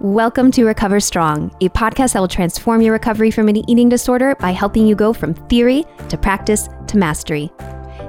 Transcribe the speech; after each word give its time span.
Welcome 0.00 0.50
to 0.52 0.64
Recover 0.64 0.98
Strong, 0.98 1.54
a 1.60 1.68
podcast 1.68 2.14
that 2.14 2.20
will 2.20 2.26
transform 2.26 2.80
your 2.80 2.94
recovery 2.94 3.30
from 3.30 3.48
an 3.48 3.68
eating 3.68 3.90
disorder 3.90 4.34
by 4.36 4.50
helping 4.50 4.86
you 4.86 4.94
go 4.94 5.12
from 5.12 5.34
theory 5.34 5.84
to 6.08 6.16
practice 6.16 6.70
to 6.86 6.96
mastery. 6.96 7.52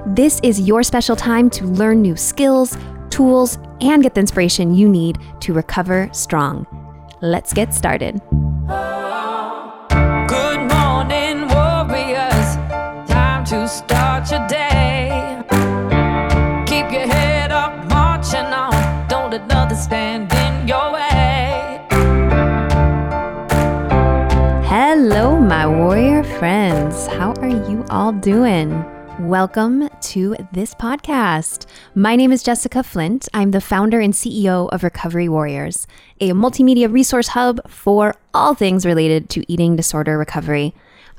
This 0.06 0.40
is 0.42 0.58
your 0.58 0.82
special 0.84 1.14
time 1.14 1.50
to 1.50 1.66
learn 1.66 2.00
new 2.00 2.16
skills, 2.16 2.78
tools, 3.10 3.58
and 3.82 4.02
get 4.02 4.14
the 4.14 4.20
inspiration 4.20 4.74
you 4.74 4.88
need 4.88 5.18
to 5.40 5.52
recover 5.52 6.08
strong. 6.14 6.66
Let's 7.20 7.52
get 7.52 7.74
started. 7.74 8.22
Good 10.28 10.60
morning, 10.72 11.46
warriors. 11.48 12.56
Time 13.06 13.44
to 13.44 13.68
start 13.68 14.30
your 14.30 14.48
day. 14.48 14.61
Doing? 28.20 28.84
Welcome 29.20 29.88
to 29.88 30.36
this 30.52 30.74
podcast. 30.74 31.66
My 31.94 32.16
name 32.16 32.32
is 32.32 32.42
Jessica 32.42 32.82
Flint. 32.82 33.28
I'm 33.32 33.52
the 33.52 33.60
founder 33.60 34.00
and 34.00 34.12
CEO 34.12 34.68
of 34.70 34.82
Recovery 34.82 35.28
Warriors, 35.28 35.86
a 36.20 36.30
multimedia 36.30 36.92
resource 36.92 37.28
hub 37.28 37.60
for 37.68 38.14
all 38.34 38.54
things 38.54 38.84
related 38.84 39.30
to 39.30 39.52
eating 39.52 39.76
disorder 39.76 40.18
recovery. 40.18 40.74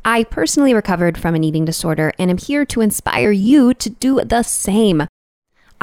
I 0.06 0.24
personally 0.26 0.74
recovered 0.74 1.18
from 1.18 1.36
an 1.36 1.44
eating 1.44 1.66
disorder 1.66 2.14
and 2.20 2.30
am 2.30 2.38
here 2.38 2.66
to 2.66 2.82
inspire 2.82 3.32
you 3.32 3.74
to 3.76 3.90
do 3.90 4.22
the 4.24 4.44
same. 4.44 5.08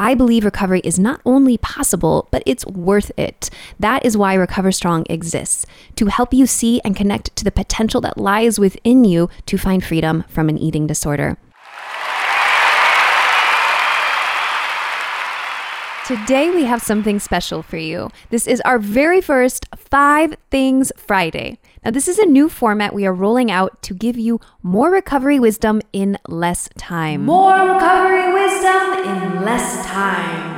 I 0.01 0.15
believe 0.15 0.47
recovery 0.47 0.81
is 0.83 0.99
not 0.99 1.21
only 1.27 1.59
possible, 1.59 2.27
but 2.31 2.43
it's 2.47 2.65
worth 2.65 3.13
it. 3.19 3.51
That 3.79 4.03
is 4.03 4.17
why 4.17 4.33
Recover 4.33 4.73
Strong 4.73 5.05
exists 5.11 5.67
to 5.97 6.07
help 6.07 6.33
you 6.33 6.47
see 6.47 6.81
and 6.87 6.97
connect 6.97 7.37
to 7.37 7.45
the 7.45 7.53
potential 7.53 8.01
that 8.01 8.17
lies 8.17 8.59
within 8.59 9.05
you 9.05 9.29
to 9.45 9.59
find 9.59 9.85
freedom 9.85 10.25
from 10.27 10.49
an 10.49 10.57
eating 10.57 10.87
disorder. 10.87 11.37
Today, 16.11 16.51
we 16.51 16.65
have 16.65 16.83
something 16.83 17.21
special 17.21 17.63
for 17.63 17.77
you. 17.77 18.11
This 18.31 18.49
is 18.49 18.61
our 18.63 18.81
very 18.81 19.21
first 19.21 19.67
Five 19.77 20.35
Things 20.51 20.91
Friday. 20.97 21.61
Now, 21.85 21.93
this 21.93 22.09
is 22.09 22.19
a 22.19 22.27
new 22.27 22.49
format 22.49 22.93
we 22.93 23.07
are 23.07 23.15
rolling 23.15 23.49
out 23.49 23.81
to 23.83 23.95
give 23.95 24.19
you 24.19 24.41
more 24.61 24.91
recovery 24.91 25.39
wisdom 25.39 25.81
in 25.93 26.19
less 26.27 26.69
time. 26.77 27.27
More 27.27 27.53
recovery 27.53 28.33
wisdom 28.33 28.95
in 29.07 29.45
less 29.45 29.87
time. 29.87 30.51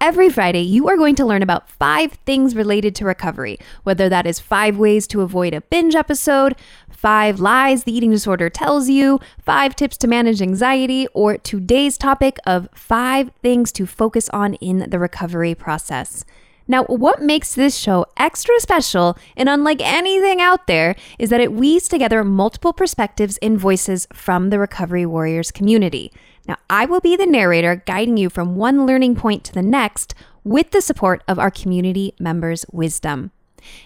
Every 0.00 0.30
Friday, 0.30 0.62
you 0.62 0.88
are 0.88 0.96
going 0.96 1.16
to 1.16 1.26
learn 1.26 1.42
about 1.42 1.68
five 1.68 2.12
things 2.24 2.54
related 2.54 2.94
to 2.94 3.04
recovery, 3.04 3.58
whether 3.82 4.08
that 4.08 4.26
is 4.26 4.38
five 4.38 4.78
ways 4.78 5.06
to 5.08 5.22
avoid 5.22 5.52
a 5.54 5.60
binge 5.60 5.94
episode, 5.94 6.54
five 7.00 7.40
lies 7.40 7.84
the 7.84 7.96
eating 7.96 8.10
disorder 8.10 8.50
tells 8.50 8.90
you, 8.90 9.18
five 9.38 9.74
tips 9.74 9.96
to 9.96 10.06
manage 10.06 10.42
anxiety, 10.42 11.06
or 11.14 11.38
today's 11.38 11.96
topic 11.96 12.36
of 12.44 12.68
five 12.74 13.30
things 13.42 13.72
to 13.72 13.86
focus 13.86 14.28
on 14.34 14.52
in 14.56 14.90
the 14.90 14.98
recovery 14.98 15.54
process. 15.54 16.26
Now, 16.68 16.84
what 16.84 17.22
makes 17.22 17.54
this 17.54 17.74
show 17.74 18.04
extra 18.18 18.60
special 18.60 19.16
and 19.34 19.48
unlike 19.48 19.80
anything 19.80 20.42
out 20.42 20.66
there 20.66 20.94
is 21.18 21.30
that 21.30 21.40
it 21.40 21.54
weaves 21.54 21.88
together 21.88 22.22
multiple 22.22 22.74
perspectives 22.74 23.38
and 23.40 23.58
voices 23.58 24.06
from 24.12 24.50
the 24.50 24.58
Recovery 24.58 25.06
Warriors 25.06 25.50
community. 25.50 26.12
Now, 26.46 26.56
I 26.68 26.84
will 26.84 27.00
be 27.00 27.16
the 27.16 27.24
narrator 27.24 27.82
guiding 27.86 28.18
you 28.18 28.28
from 28.28 28.56
one 28.56 28.84
learning 28.84 29.16
point 29.16 29.42
to 29.44 29.54
the 29.54 29.62
next 29.62 30.14
with 30.44 30.70
the 30.70 30.82
support 30.82 31.24
of 31.26 31.38
our 31.38 31.50
community 31.50 32.12
members' 32.20 32.66
wisdom. 32.70 33.30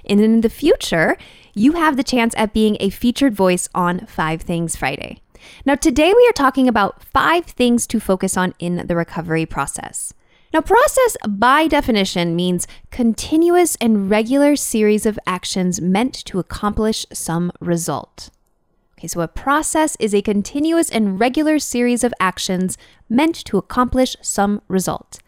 And 0.04 0.20
in 0.20 0.40
the 0.40 0.48
future, 0.48 1.16
you 1.54 1.72
have 1.72 1.96
the 1.96 2.02
chance 2.02 2.34
at 2.36 2.52
being 2.52 2.76
a 2.80 2.90
featured 2.90 3.34
voice 3.34 3.68
on 3.74 4.06
Five 4.06 4.42
Things 4.42 4.76
Friday. 4.76 5.20
Now, 5.64 5.74
today 5.74 6.12
we 6.14 6.26
are 6.28 6.32
talking 6.32 6.68
about 6.68 7.02
five 7.04 7.44
things 7.44 7.86
to 7.88 8.00
focus 8.00 8.36
on 8.36 8.54
in 8.58 8.86
the 8.86 8.96
recovery 8.96 9.46
process. 9.46 10.14
Now, 10.52 10.60
process 10.60 11.16
by 11.28 11.66
definition 11.66 12.36
means 12.36 12.66
continuous 12.90 13.76
and 13.80 14.08
regular 14.08 14.54
series 14.56 15.04
of 15.04 15.18
actions 15.26 15.80
meant 15.80 16.14
to 16.26 16.38
accomplish 16.38 17.04
some 17.12 17.50
result. 17.60 18.30
Okay, 18.96 19.08
so 19.08 19.20
a 19.20 19.28
process 19.28 19.96
is 19.98 20.14
a 20.14 20.22
continuous 20.22 20.88
and 20.90 21.18
regular 21.18 21.58
series 21.58 22.04
of 22.04 22.14
actions 22.20 22.78
meant 23.08 23.34
to 23.46 23.58
accomplish 23.58 24.16
some 24.22 24.62
result. 24.68 25.18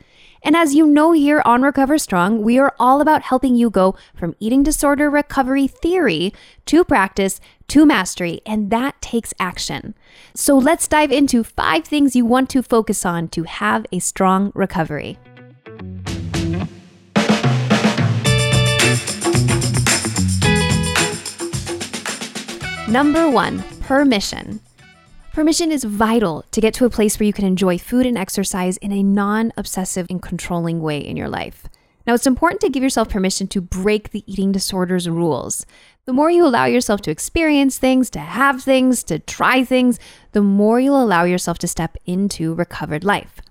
And 0.47 0.55
as 0.55 0.77
you 0.77 0.87
know 0.87 1.11
here 1.11 1.43
on 1.45 1.63
Recover 1.63 1.99
Strong, 1.99 2.45
we 2.45 2.57
are 2.57 2.73
all 2.79 3.01
about 3.01 3.23
helping 3.23 3.57
you 3.57 3.69
go 3.69 3.97
from 4.15 4.37
eating 4.39 4.63
disorder 4.63 5.11
recovery 5.11 5.67
theory 5.67 6.33
to 6.67 6.85
practice 6.85 7.41
to 7.67 7.85
mastery, 7.85 8.43
and 8.47 8.71
that 8.71 9.03
takes 9.03 9.35
action. 9.41 9.97
So 10.35 10.57
let's 10.57 10.87
dive 10.87 11.11
into 11.11 11.43
five 11.43 11.85
things 11.85 12.15
you 12.15 12.25
want 12.25 12.49
to 12.51 12.63
focus 12.63 13.05
on 13.05 13.27
to 13.31 13.43
have 13.43 13.87
a 13.91 13.99
strong 13.99 14.53
recovery. 14.55 15.19
Number 22.89 23.29
one, 23.29 23.65
permission. 23.81 24.61
Permission 25.37 25.71
is 25.71 25.85
vital 25.85 26.47
to 26.51 26.63
get 26.63 26.73
to 26.73 26.87
a 26.87 26.89
place 26.89 27.21
where 27.21 27.27
you 27.27 27.33
can 27.35 27.45
enjoy 27.45 27.77
food 27.77 28.07
and 28.07 28.17
exercise 28.17 28.79
in 28.79 28.91
a 28.91 29.03
non 29.03 29.53
obsessive 29.59 30.07
and 30.09 30.23
controlling 30.23 30.81
way 30.81 30.99
in 30.99 31.15
your 31.15 31.29
life. 31.29 31.69
Now, 32.07 32.15
it's 32.15 32.27
important 32.27 32.63
to 32.63 32.71
give 32.71 32.83
yourself 32.83 33.11
permission 33.11 33.47
to 33.49 33.61
break 33.61 34.13
the 34.13 34.25
eating 34.27 34.51
disorder's 34.51 35.11
rules. 35.11 35.67
The 36.07 36.15
more 36.15 36.31
you 36.31 36.47
allow 36.47 36.65
yourself 36.65 37.03
to 37.03 37.11
experience 37.11 37.77
things, 37.77 38.09
to 38.13 38.19
have 38.19 38.63
things, 38.63 39.05
to 39.05 39.19
try 39.19 39.63
things, 39.63 40.01
the 40.33 40.41
more 40.41 40.81
you'll 40.81 41.05
allow 41.05 41.25
yourself 41.25 41.59
to 41.59 41.69
step 41.69 41.99
into 42.07 42.55
recovered 42.55 43.05
life. 43.05 43.43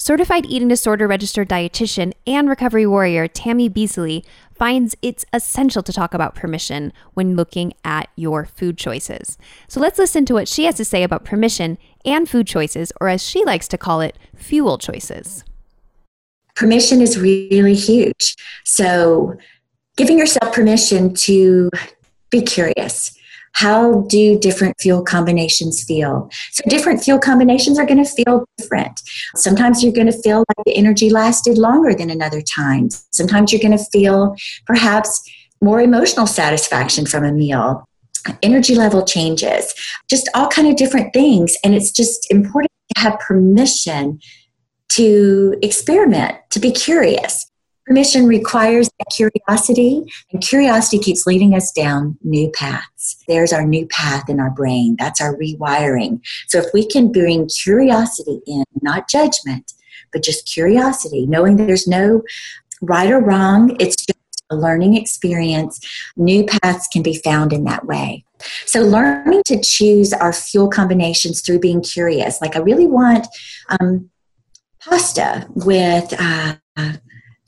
Certified 0.00 0.46
eating 0.46 0.68
disorder 0.68 1.08
registered 1.08 1.48
dietitian 1.48 2.12
and 2.24 2.48
recovery 2.48 2.86
warrior 2.86 3.26
Tammy 3.26 3.68
Beasley 3.68 4.24
finds 4.54 4.94
it's 5.02 5.24
essential 5.32 5.82
to 5.82 5.92
talk 5.92 6.14
about 6.14 6.36
permission 6.36 6.92
when 7.14 7.34
looking 7.34 7.72
at 7.84 8.08
your 8.14 8.46
food 8.46 8.78
choices. 8.78 9.36
So 9.66 9.80
let's 9.80 9.98
listen 9.98 10.24
to 10.26 10.34
what 10.34 10.46
she 10.46 10.66
has 10.66 10.76
to 10.76 10.84
say 10.84 11.02
about 11.02 11.24
permission 11.24 11.78
and 12.04 12.28
food 12.28 12.46
choices, 12.46 12.92
or 13.00 13.08
as 13.08 13.24
she 13.24 13.44
likes 13.44 13.66
to 13.68 13.76
call 13.76 14.00
it, 14.00 14.16
fuel 14.36 14.78
choices. 14.78 15.42
Permission 16.54 17.02
is 17.02 17.18
really 17.18 17.74
huge. 17.74 18.36
So, 18.64 19.36
giving 19.96 20.16
yourself 20.16 20.54
permission 20.54 21.12
to 21.14 21.70
be 22.30 22.40
curious, 22.42 23.17
how 23.58 24.02
do 24.02 24.38
different 24.38 24.76
fuel 24.80 25.02
combinations 25.02 25.82
feel? 25.82 26.30
So, 26.52 26.62
different 26.68 27.02
fuel 27.02 27.18
combinations 27.18 27.76
are 27.76 27.86
going 27.86 28.02
to 28.02 28.08
feel 28.08 28.44
different. 28.56 29.00
Sometimes 29.34 29.82
you're 29.82 29.92
going 29.92 30.06
to 30.06 30.22
feel 30.22 30.38
like 30.38 30.64
the 30.64 30.76
energy 30.76 31.10
lasted 31.10 31.58
longer 31.58 31.92
than 31.92 32.08
another 32.08 32.40
time. 32.40 32.88
Sometimes 33.10 33.52
you're 33.52 33.60
going 33.60 33.76
to 33.76 33.84
feel 33.92 34.36
perhaps 34.64 35.20
more 35.60 35.80
emotional 35.80 36.28
satisfaction 36.28 37.04
from 37.04 37.24
a 37.24 37.32
meal. 37.32 37.84
Energy 38.44 38.76
level 38.76 39.04
changes, 39.04 39.74
just 40.08 40.28
all 40.34 40.48
kind 40.48 40.68
of 40.68 40.76
different 40.76 41.12
things. 41.12 41.56
And 41.64 41.74
it's 41.74 41.90
just 41.90 42.30
important 42.30 42.70
to 42.94 43.02
have 43.02 43.18
permission 43.18 44.20
to 44.90 45.56
experiment, 45.62 46.36
to 46.50 46.60
be 46.60 46.70
curious. 46.70 47.47
Permission 47.88 48.26
requires 48.26 48.90
curiosity, 49.10 50.04
and 50.30 50.42
curiosity 50.42 50.98
keeps 50.98 51.26
leading 51.26 51.54
us 51.54 51.72
down 51.72 52.18
new 52.22 52.50
paths. 52.50 53.16
There's 53.26 53.50
our 53.50 53.66
new 53.66 53.86
path 53.86 54.28
in 54.28 54.40
our 54.40 54.50
brain. 54.50 54.94
That's 54.98 55.22
our 55.22 55.34
rewiring. 55.36 56.20
So 56.48 56.58
if 56.58 56.66
we 56.74 56.86
can 56.86 57.10
bring 57.10 57.48
curiosity 57.48 58.40
in, 58.46 58.64
not 58.82 59.08
judgment, 59.08 59.72
but 60.12 60.22
just 60.22 60.52
curiosity, 60.52 61.24
knowing 61.24 61.56
there's 61.56 61.88
no 61.88 62.20
right 62.82 63.10
or 63.10 63.20
wrong, 63.20 63.74
it's 63.80 63.96
just 63.96 64.18
a 64.50 64.56
learning 64.56 64.94
experience, 64.94 65.80
new 66.14 66.44
paths 66.44 66.88
can 66.92 67.02
be 67.02 67.16
found 67.16 67.54
in 67.54 67.64
that 67.64 67.86
way. 67.86 68.22
So, 68.66 68.82
learning 68.82 69.44
to 69.46 69.62
choose 69.62 70.12
our 70.12 70.34
fuel 70.34 70.68
combinations 70.68 71.40
through 71.40 71.60
being 71.60 71.80
curious. 71.80 72.42
Like, 72.42 72.54
I 72.54 72.58
really 72.58 72.86
want 72.86 73.26
um, 73.80 74.10
pasta 74.78 75.46
with. 75.54 76.12
Uh, 76.18 76.56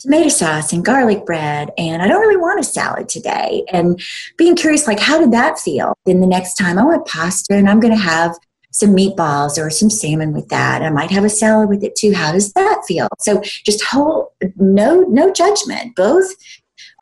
tomato 0.01 0.29
sauce 0.29 0.73
and 0.73 0.85
garlic 0.85 1.25
bread 1.27 1.71
and 1.79 2.03
i 2.03 2.09
don't 2.09 2.21
really 2.21 2.37
want 2.37 2.61
a 2.61 2.65
salad 2.65 3.09
today. 3.09 3.65
And 3.73 4.01
being 4.37 4.57
curious 4.57 4.87
like 4.87 5.01
how 5.01 5.19
did 5.19 5.33
that 5.33 5.59
feel? 5.59 5.95
Then 6.07 6.21
the 6.21 6.27
next 6.27 6.55
time 6.55 6.79
i 6.79 6.85
want 6.85 7.07
pasta 7.07 7.55
and 7.55 7.69
i'm 7.69 7.81
going 7.81 7.95
to 7.95 8.01
have 8.01 8.37
some 8.73 8.95
meatballs 8.95 9.59
or 9.59 9.69
some 9.71 9.91
salmon 9.91 10.33
with 10.33 10.49
that. 10.49 10.83
I 10.83 10.91
might 10.91 11.11
have 11.11 11.25
a 11.25 11.29
salad 11.29 11.69
with 11.69 11.83
it 11.83 11.97
too. 11.97 12.15
How 12.15 12.33
does 12.33 12.53
that 12.53 12.83
feel? 12.87 13.09
So 13.19 13.41
just 13.41 13.83
whole 13.85 14.33
no 14.57 15.01
no 15.03 15.33
judgment. 15.33 15.97
Both 15.97 16.35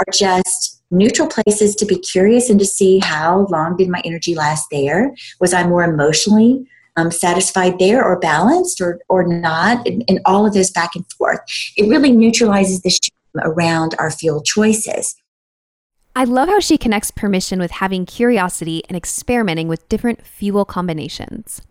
are 0.00 0.12
just 0.12 0.82
neutral 0.90 1.28
places 1.28 1.74
to 1.76 1.84
be 1.84 1.98
curious 1.98 2.48
and 2.48 2.58
to 2.58 2.64
see 2.64 2.98
how 2.98 3.46
long 3.50 3.76
did 3.76 3.88
my 3.88 4.00
energy 4.04 4.34
last 4.34 4.66
there. 4.70 5.14
Was 5.40 5.52
i 5.52 5.66
more 5.66 5.84
emotionally 5.84 6.66
um, 6.98 7.10
satisfied 7.10 7.78
there 7.78 8.04
or 8.04 8.18
balanced 8.18 8.80
or, 8.80 9.00
or 9.08 9.26
not, 9.26 9.86
and, 9.86 10.04
and, 10.08 10.20
all 10.24 10.44
of 10.44 10.52
those 10.52 10.70
back 10.70 10.96
and 10.96 11.10
forth. 11.12 11.38
It 11.76 11.88
really 11.88 12.10
neutralizes 12.10 12.82
the 12.82 12.90
shame 12.90 13.42
around 13.44 13.94
our 13.98 14.10
fuel 14.10 14.42
choices. 14.42 15.14
I 16.16 16.24
love 16.24 16.48
how 16.48 16.58
she 16.58 16.76
connects 16.76 17.12
permission 17.12 17.60
with 17.60 17.70
having 17.70 18.04
curiosity 18.04 18.82
and 18.88 18.96
experimenting 18.96 19.68
with 19.68 19.88
different 19.88 20.26
fuel 20.26 20.64
combinations. 20.64 21.62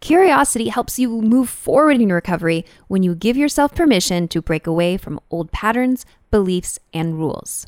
Curiosity 0.00 0.68
helps 0.68 0.98
you 0.98 1.08
move 1.22 1.48
forward 1.48 2.00
in 2.00 2.12
recovery 2.12 2.64
when 2.88 3.02
you 3.02 3.14
give 3.14 3.36
yourself 3.36 3.74
permission 3.74 4.26
to 4.28 4.42
break 4.42 4.66
away 4.66 4.96
from 4.96 5.20
old 5.30 5.52
patterns, 5.52 6.04
beliefs, 6.30 6.78
and 6.92 7.18
rules. 7.18 7.66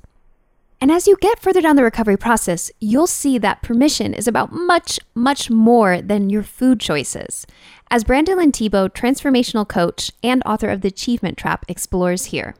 And 0.82 0.90
as 0.90 1.06
you 1.06 1.18
get 1.20 1.38
further 1.38 1.60
down 1.60 1.76
the 1.76 1.84
recovery 1.84 2.16
process, 2.16 2.70
you'll 2.80 3.06
see 3.06 3.36
that 3.36 3.60
permission 3.60 4.14
is 4.14 4.26
about 4.26 4.50
much, 4.50 4.98
much 5.14 5.50
more 5.50 6.00
than 6.00 6.30
your 6.30 6.42
food 6.42 6.80
choices. 6.80 7.46
As 7.90 8.02
Brandilyn 8.02 8.50
Tebo, 8.50 8.88
transformational 8.88 9.68
coach 9.68 10.10
and 10.22 10.42
author 10.46 10.70
of 10.70 10.80
The 10.80 10.88
Achievement 10.88 11.36
Trap, 11.36 11.66
explores 11.68 12.26
here. 12.26 12.54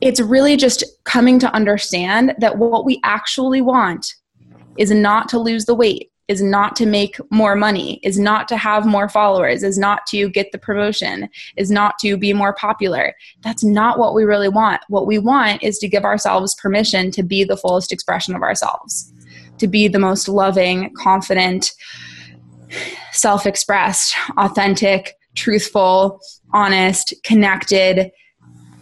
It's 0.00 0.20
really 0.20 0.56
just 0.56 0.82
coming 1.04 1.38
to 1.38 1.54
understand 1.54 2.34
that 2.38 2.58
what 2.58 2.84
we 2.84 3.00
actually 3.04 3.62
want 3.62 4.12
is 4.76 4.90
not 4.90 5.28
to 5.28 5.38
lose 5.38 5.66
the 5.66 5.76
weight, 5.76 6.10
is 6.28 6.42
not 6.42 6.74
to 6.76 6.86
make 6.86 7.18
more 7.30 7.54
money, 7.54 8.00
is 8.02 8.18
not 8.18 8.48
to 8.48 8.56
have 8.56 8.86
more 8.86 9.08
followers, 9.08 9.62
is 9.62 9.78
not 9.78 10.06
to 10.06 10.28
get 10.30 10.52
the 10.52 10.58
promotion, 10.58 11.28
is 11.56 11.70
not 11.70 11.98
to 11.98 12.16
be 12.16 12.32
more 12.32 12.54
popular. 12.54 13.14
That's 13.42 13.62
not 13.62 13.98
what 13.98 14.14
we 14.14 14.24
really 14.24 14.48
want. 14.48 14.80
What 14.88 15.06
we 15.06 15.18
want 15.18 15.62
is 15.62 15.78
to 15.78 15.88
give 15.88 16.04
ourselves 16.04 16.54
permission 16.54 17.10
to 17.12 17.22
be 17.22 17.44
the 17.44 17.56
fullest 17.56 17.92
expression 17.92 18.34
of 18.34 18.42
ourselves, 18.42 19.12
to 19.58 19.68
be 19.68 19.86
the 19.86 19.98
most 19.98 20.28
loving, 20.28 20.94
confident, 20.94 21.72
self 23.12 23.46
expressed, 23.46 24.16
authentic, 24.38 25.14
truthful, 25.34 26.20
honest, 26.52 27.12
connected. 27.22 28.10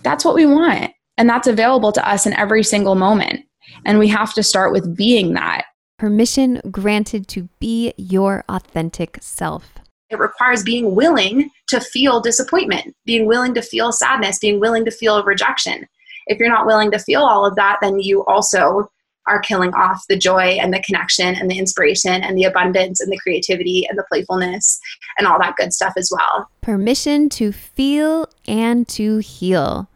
That's 0.02 0.24
what 0.24 0.34
we 0.34 0.46
want. 0.46 0.92
And 1.18 1.28
that's 1.28 1.48
available 1.48 1.92
to 1.92 2.08
us 2.08 2.24
in 2.26 2.32
every 2.34 2.62
single 2.62 2.94
moment. 2.94 3.40
And 3.84 3.98
we 3.98 4.08
have 4.08 4.32
to 4.34 4.42
start 4.42 4.72
with 4.72 4.96
being 4.96 5.34
that 5.34 5.64
permission 6.02 6.60
granted 6.68 7.28
to 7.28 7.48
be 7.60 7.94
your 7.96 8.42
authentic 8.48 9.18
self. 9.20 9.74
It 10.10 10.18
requires 10.18 10.64
being 10.64 10.96
willing 10.96 11.48
to 11.68 11.78
feel 11.78 12.20
disappointment, 12.20 12.96
being 13.06 13.24
willing 13.26 13.54
to 13.54 13.62
feel 13.62 13.92
sadness, 13.92 14.40
being 14.40 14.58
willing 14.58 14.84
to 14.84 14.90
feel 14.90 15.22
rejection. 15.22 15.86
If 16.26 16.40
you're 16.40 16.48
not 16.48 16.66
willing 16.66 16.90
to 16.90 16.98
feel 16.98 17.22
all 17.22 17.46
of 17.46 17.54
that, 17.54 17.78
then 17.80 18.00
you 18.00 18.24
also 18.24 18.90
are 19.28 19.38
killing 19.42 19.72
off 19.74 20.02
the 20.08 20.18
joy 20.18 20.58
and 20.60 20.74
the 20.74 20.82
connection 20.82 21.36
and 21.36 21.48
the 21.48 21.56
inspiration 21.56 22.24
and 22.24 22.36
the 22.36 22.46
abundance 22.46 23.00
and 23.00 23.12
the 23.12 23.18
creativity 23.18 23.86
and 23.88 23.96
the 23.96 24.04
playfulness 24.10 24.80
and 25.18 25.28
all 25.28 25.38
that 25.38 25.54
good 25.54 25.72
stuff 25.72 25.92
as 25.96 26.10
well. 26.12 26.50
Permission 26.62 27.28
to 27.28 27.52
feel 27.52 28.26
and 28.48 28.88
to 28.88 29.18
heal. 29.18 29.88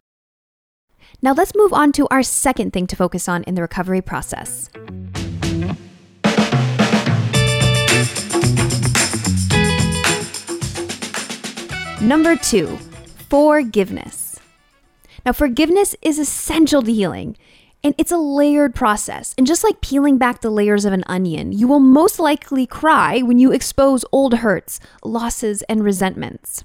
Now 1.21 1.33
let's 1.33 1.57
move 1.57 1.73
on 1.73 1.91
to 1.93 2.07
our 2.13 2.23
second 2.23 2.73
thing 2.73 2.87
to 2.87 2.95
focus 2.95 3.29
on 3.29 3.43
in 3.43 3.57
the 3.57 3.63
recovery 3.63 4.03
process. 4.03 4.71
Number 12.07 12.37
two, 12.37 12.69
forgiveness. 13.29 14.39
Now, 15.25 15.33
forgiveness 15.33 15.97
is 16.01 16.21
essential 16.21 16.81
to 16.83 16.93
healing, 16.93 17.37
and 17.83 17.97
it's 17.99 18.13
a 18.13 18.17
layered 18.17 18.77
process. 18.77 19.35
And 19.37 19.45
just 19.45 19.65
like 19.65 19.81
peeling 19.81 20.17
back 20.17 20.41
the 20.41 20.51
layers 20.51 20.85
of 20.85 20.93
an 20.93 21.03
onion, 21.09 21.51
you 21.51 21.67
will 21.67 21.81
most 21.81 22.21
likely 22.21 22.65
cry 22.65 23.23
when 23.23 23.41
you 23.41 23.51
expose 23.51 24.05
old 24.13 24.35
hurts, 24.35 24.79
losses, 25.03 25.63
and 25.63 25.83
resentments. 25.83 26.63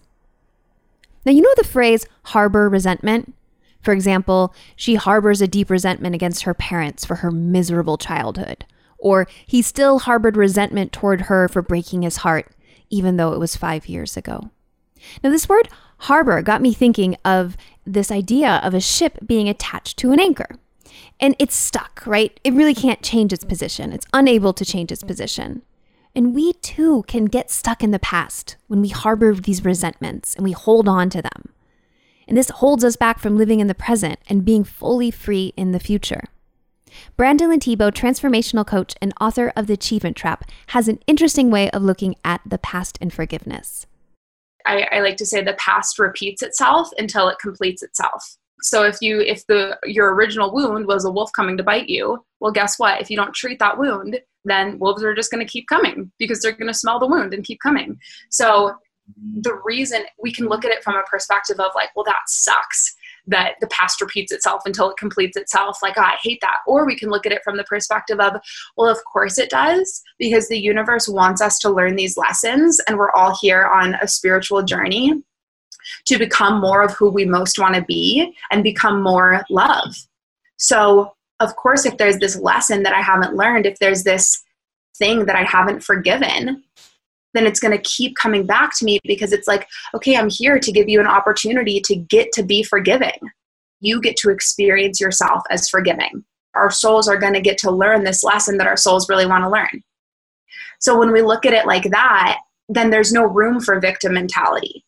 Now, 1.25 1.31
you 1.31 1.41
know 1.41 1.55
the 1.57 1.63
phrase 1.63 2.05
harbor 2.25 2.69
resentment? 2.69 3.33
For 3.81 3.93
example, 3.93 4.53
she 4.75 4.93
harbors 4.93 5.41
a 5.41 5.47
deep 5.47 5.71
resentment 5.71 6.13
against 6.13 6.43
her 6.43 6.53
parents 6.53 7.03
for 7.03 7.15
her 7.15 7.31
miserable 7.31 7.97
childhood. 7.97 8.63
Or 8.99 9.27
he 9.47 9.63
still 9.63 9.97
harbored 9.97 10.37
resentment 10.37 10.91
toward 10.91 11.21
her 11.21 11.47
for 11.47 11.63
breaking 11.63 12.03
his 12.03 12.17
heart, 12.17 12.51
even 12.91 13.17
though 13.17 13.33
it 13.33 13.39
was 13.39 13.55
five 13.55 13.87
years 13.87 14.15
ago. 14.15 14.51
Now, 15.23 15.29
this 15.29 15.49
word 15.49 15.69
harbor 15.99 16.41
got 16.41 16.61
me 16.61 16.73
thinking 16.73 17.15
of 17.23 17.57
this 17.85 18.11
idea 18.11 18.59
of 18.63 18.73
a 18.73 18.81
ship 18.81 19.19
being 19.25 19.49
attached 19.49 19.97
to 19.99 20.11
an 20.11 20.19
anchor. 20.19 20.57
And 21.19 21.35
it's 21.39 21.55
stuck, 21.55 22.03
right? 22.05 22.39
It 22.43 22.53
really 22.53 22.73
can't 22.73 23.01
change 23.01 23.31
its 23.31 23.43
position. 23.43 23.93
It's 23.93 24.07
unable 24.13 24.53
to 24.53 24.65
change 24.65 24.91
its 24.91 25.03
position. 25.03 25.61
And 26.15 26.35
we 26.35 26.53
too 26.53 27.03
can 27.07 27.25
get 27.25 27.49
stuck 27.49 27.83
in 27.83 27.91
the 27.91 27.99
past 27.99 28.57
when 28.67 28.81
we 28.81 28.89
harbor 28.89 29.33
these 29.33 29.63
resentments 29.63 30.35
and 30.35 30.43
we 30.43 30.51
hold 30.51 30.87
on 30.89 31.09
to 31.11 31.21
them. 31.21 31.53
And 32.27 32.37
this 32.37 32.49
holds 32.49 32.83
us 32.83 32.95
back 32.95 33.19
from 33.19 33.37
living 33.37 33.59
in 33.59 33.67
the 33.67 33.75
present 33.75 34.19
and 34.27 34.45
being 34.45 34.63
fully 34.63 35.11
free 35.11 35.53
in 35.55 35.71
the 35.71 35.79
future. 35.79 36.23
Brandilyn 37.17 37.59
Tebo, 37.59 37.91
transformational 37.91 38.67
coach 38.67 38.95
and 39.01 39.13
author 39.21 39.53
of 39.55 39.67
The 39.67 39.73
Achievement 39.73 40.17
Trap, 40.17 40.43
has 40.67 40.87
an 40.87 40.99
interesting 41.07 41.49
way 41.49 41.69
of 41.71 41.83
looking 41.83 42.15
at 42.25 42.41
the 42.45 42.57
past 42.57 42.97
and 42.99 43.13
forgiveness. 43.13 43.85
I, 44.65 44.87
I 44.91 44.99
like 44.99 45.17
to 45.17 45.25
say 45.25 45.43
the 45.43 45.53
past 45.53 45.99
repeats 45.99 46.41
itself 46.41 46.89
until 46.97 47.27
it 47.29 47.39
completes 47.39 47.83
itself. 47.83 48.37
So 48.61 48.83
if 48.83 48.97
you 49.01 49.19
if 49.21 49.45
the 49.47 49.77
your 49.85 50.13
original 50.13 50.53
wound 50.53 50.85
was 50.85 51.03
a 51.05 51.11
wolf 51.11 51.31
coming 51.35 51.57
to 51.57 51.63
bite 51.63 51.89
you, 51.89 52.23
well 52.39 52.51
guess 52.51 52.77
what? 52.77 53.01
If 53.01 53.09
you 53.09 53.17
don't 53.17 53.33
treat 53.33 53.59
that 53.59 53.77
wound, 53.77 54.19
then 54.45 54.77
wolves 54.79 55.03
are 55.03 55.15
just 55.15 55.31
going 55.31 55.45
to 55.45 55.51
keep 55.51 55.67
coming 55.67 56.11
because 56.19 56.41
they're 56.41 56.51
going 56.51 56.67
to 56.67 56.73
smell 56.73 56.99
the 56.99 57.07
wound 57.07 57.33
and 57.33 57.43
keep 57.43 57.59
coming. 57.61 57.97
So 58.29 58.75
the 59.41 59.59
reason 59.65 60.03
we 60.21 60.31
can 60.31 60.47
look 60.47 60.63
at 60.63 60.71
it 60.71 60.83
from 60.83 60.95
a 60.95 61.03
perspective 61.09 61.59
of 61.59 61.71
like, 61.75 61.89
well 61.95 62.05
that 62.05 62.21
sucks 62.27 62.95
that 63.27 63.55
the 63.61 63.67
past 63.67 64.01
repeats 64.01 64.31
itself 64.31 64.63
until 64.65 64.89
it 64.89 64.97
completes 64.97 65.37
itself. 65.37 65.79
Like, 65.81 65.95
oh, 65.97 66.01
I 66.01 66.17
hate 66.23 66.39
that. 66.41 66.57
Or 66.67 66.85
we 66.85 66.97
can 66.97 67.09
look 67.09 67.25
at 67.25 67.31
it 67.31 67.43
from 67.43 67.57
the 67.57 67.63
perspective 67.63 68.19
of, 68.19 68.41
well, 68.77 68.89
of 68.89 69.03
course 69.05 69.37
it 69.37 69.49
does, 69.49 70.01
because 70.17 70.47
the 70.47 70.59
universe 70.59 71.07
wants 71.07 71.41
us 71.41 71.59
to 71.59 71.69
learn 71.69 71.95
these 71.95 72.17
lessons, 72.17 72.79
and 72.87 72.97
we're 72.97 73.11
all 73.11 73.37
here 73.41 73.65
on 73.65 73.95
a 73.95 74.07
spiritual 74.07 74.63
journey 74.63 75.13
to 76.05 76.17
become 76.17 76.61
more 76.61 76.83
of 76.83 76.91
who 76.93 77.09
we 77.09 77.25
most 77.25 77.57
want 77.57 77.75
to 77.75 77.83
be 77.83 78.35
and 78.51 78.63
become 78.63 79.01
more 79.01 79.43
love. 79.49 79.95
So, 80.57 81.15
of 81.39 81.55
course, 81.55 81.85
if 81.85 81.97
there's 81.97 82.19
this 82.19 82.35
lesson 82.35 82.83
that 82.83 82.93
I 82.93 83.01
haven't 83.01 83.35
learned, 83.35 83.65
if 83.65 83.79
there's 83.79 84.03
this 84.03 84.43
thing 84.97 85.25
that 85.25 85.35
I 85.35 85.43
haven't 85.43 85.83
forgiven, 85.83 86.63
then 87.33 87.45
it's 87.45 87.59
going 87.59 87.75
to 87.75 87.83
keep 87.83 88.15
coming 88.15 88.45
back 88.45 88.77
to 88.77 88.85
me 88.85 88.99
because 89.03 89.33
it's 89.33 89.47
like, 89.47 89.67
okay, 89.93 90.17
I'm 90.17 90.29
here 90.29 90.59
to 90.59 90.71
give 90.71 90.89
you 90.89 90.99
an 90.99 91.07
opportunity 91.07 91.79
to 91.81 91.95
get 91.95 92.31
to 92.33 92.43
be 92.43 92.63
forgiving. 92.63 93.19
You 93.79 94.01
get 94.01 94.17
to 94.17 94.29
experience 94.29 94.99
yourself 94.99 95.41
as 95.49 95.69
forgiving. 95.69 96.23
Our 96.55 96.69
souls 96.69 97.07
are 97.07 97.17
going 97.17 97.33
to 97.33 97.41
get 97.41 97.57
to 97.59 97.71
learn 97.71 98.03
this 98.03 98.23
lesson 98.23 98.57
that 98.57 98.67
our 98.67 98.77
souls 98.77 99.07
really 99.09 99.25
want 99.25 99.43
to 99.43 99.49
learn. 99.49 99.83
So 100.79 100.97
when 100.97 101.11
we 101.11 101.21
look 101.21 101.45
at 101.45 101.53
it 101.53 101.65
like 101.65 101.89
that, 101.91 102.39
then 102.67 102.89
there's 102.89 103.13
no 103.13 103.23
room 103.23 103.59
for 103.59 103.79
victim 103.79 104.13
mentality. 104.13 104.83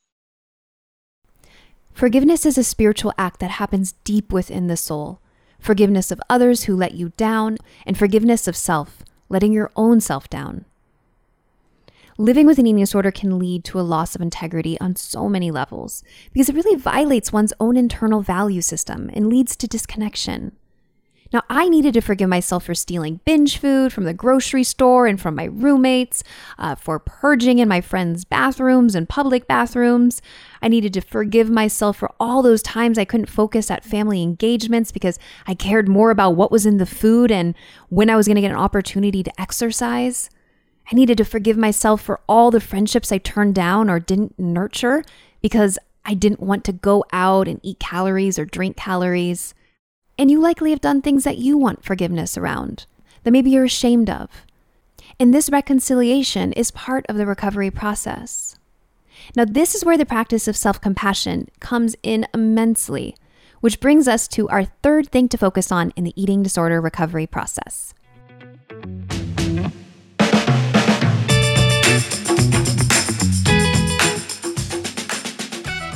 Forgiveness 1.93 2.45
is 2.45 2.57
a 2.57 2.63
spiritual 2.63 3.13
act 3.17 3.39
that 3.39 3.51
happens 3.51 3.93
deep 4.03 4.33
within 4.33 4.67
the 4.67 4.77
soul. 4.77 5.21
Forgiveness 5.59 6.11
of 6.11 6.21
others 6.29 6.63
who 6.63 6.75
let 6.75 6.95
you 6.95 7.13
down, 7.15 7.57
and 7.85 7.97
forgiveness 7.97 8.47
of 8.47 8.57
self, 8.57 9.03
letting 9.29 9.53
your 9.53 9.71
own 9.75 10.01
self 10.01 10.29
down. 10.29 10.65
Living 12.17 12.45
with 12.45 12.59
an 12.59 12.67
eating 12.67 12.79
disorder 12.79 13.11
can 13.11 13.39
lead 13.39 13.63
to 13.63 13.79
a 13.79 13.81
loss 13.81 14.13
of 14.13 14.21
integrity 14.21 14.79
on 14.79 14.95
so 14.95 15.27
many 15.27 15.49
levels 15.49 16.03
because 16.31 16.47
it 16.47 16.55
really 16.55 16.79
violates 16.79 17.33
one's 17.33 17.53
own 17.59 17.75
internal 17.75 18.21
value 18.21 18.61
system 18.61 19.09
and 19.13 19.29
leads 19.29 19.55
to 19.55 19.67
disconnection. 19.67 20.55
Now, 21.31 21.41
I 21.49 21.67
needed 21.67 21.95
to 21.95 22.01
forgive 22.01 22.29
myself 22.29 22.65
for 22.65 22.75
stealing 22.75 23.19
binge 23.25 23.57
food 23.57 23.91
from 23.91 24.03
the 24.03 24.13
grocery 24.13 24.63
store 24.63 25.07
and 25.07 25.19
from 25.19 25.33
my 25.33 25.45
roommates, 25.45 26.23
uh, 26.59 26.75
for 26.75 26.99
purging 26.99 27.57
in 27.57 27.67
my 27.67 27.81
friends' 27.81 28.23
bathrooms 28.23 28.93
and 28.93 29.09
public 29.09 29.47
bathrooms. 29.47 30.21
I 30.61 30.67
needed 30.67 30.93
to 30.93 31.01
forgive 31.01 31.49
myself 31.49 31.97
for 31.97 32.13
all 32.19 32.43
those 32.43 32.61
times 32.61 32.99
I 32.99 33.05
couldn't 33.05 33.25
focus 33.25 33.71
at 33.71 33.83
family 33.83 34.21
engagements 34.21 34.91
because 34.91 35.17
I 35.47 35.55
cared 35.55 35.89
more 35.89 36.11
about 36.11 36.35
what 36.35 36.51
was 36.51 36.67
in 36.67 36.77
the 36.77 36.85
food 36.85 37.31
and 37.31 37.55
when 37.89 38.11
I 38.11 38.15
was 38.15 38.27
going 38.27 38.35
to 38.35 38.41
get 38.41 38.51
an 38.51 38.57
opportunity 38.57 39.23
to 39.23 39.41
exercise. 39.41 40.29
I 40.91 40.95
needed 40.95 41.17
to 41.17 41.25
forgive 41.25 41.57
myself 41.57 42.01
for 42.01 42.19
all 42.27 42.51
the 42.51 42.59
friendships 42.59 43.11
I 43.11 43.17
turned 43.17 43.55
down 43.55 43.89
or 43.89 43.99
didn't 43.99 44.37
nurture 44.37 45.03
because 45.41 45.77
I 46.05 46.13
didn't 46.13 46.41
want 46.41 46.63
to 46.65 46.73
go 46.73 47.05
out 47.13 47.47
and 47.47 47.59
eat 47.63 47.79
calories 47.79 48.37
or 48.37 48.45
drink 48.45 48.75
calories. 48.75 49.53
And 50.17 50.29
you 50.29 50.39
likely 50.39 50.71
have 50.71 50.81
done 50.81 51.01
things 51.01 51.23
that 51.23 51.37
you 51.37 51.57
want 51.57 51.83
forgiveness 51.83 52.37
around, 52.37 52.85
that 53.23 53.31
maybe 53.31 53.49
you're 53.49 53.63
ashamed 53.63 54.09
of. 54.09 54.29
And 55.19 55.33
this 55.33 55.49
reconciliation 55.49 56.53
is 56.53 56.71
part 56.71 57.05
of 57.07 57.17
the 57.17 57.25
recovery 57.25 57.71
process. 57.71 58.57
Now, 59.35 59.45
this 59.45 59.75
is 59.75 59.85
where 59.85 59.97
the 59.97 60.05
practice 60.05 60.47
of 60.47 60.57
self 60.57 60.81
compassion 60.81 61.49
comes 61.59 61.95
in 62.03 62.27
immensely, 62.33 63.15
which 63.61 63.79
brings 63.79 64.07
us 64.07 64.27
to 64.29 64.49
our 64.49 64.65
third 64.65 65.09
thing 65.09 65.29
to 65.29 65.37
focus 65.37 65.71
on 65.71 65.91
in 65.95 66.03
the 66.03 66.21
eating 66.21 66.43
disorder 66.43 66.81
recovery 66.81 67.27
process. 67.27 67.93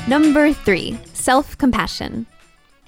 Number 0.08 0.54
three, 0.54 0.98
self 1.12 1.58
compassion. 1.58 2.28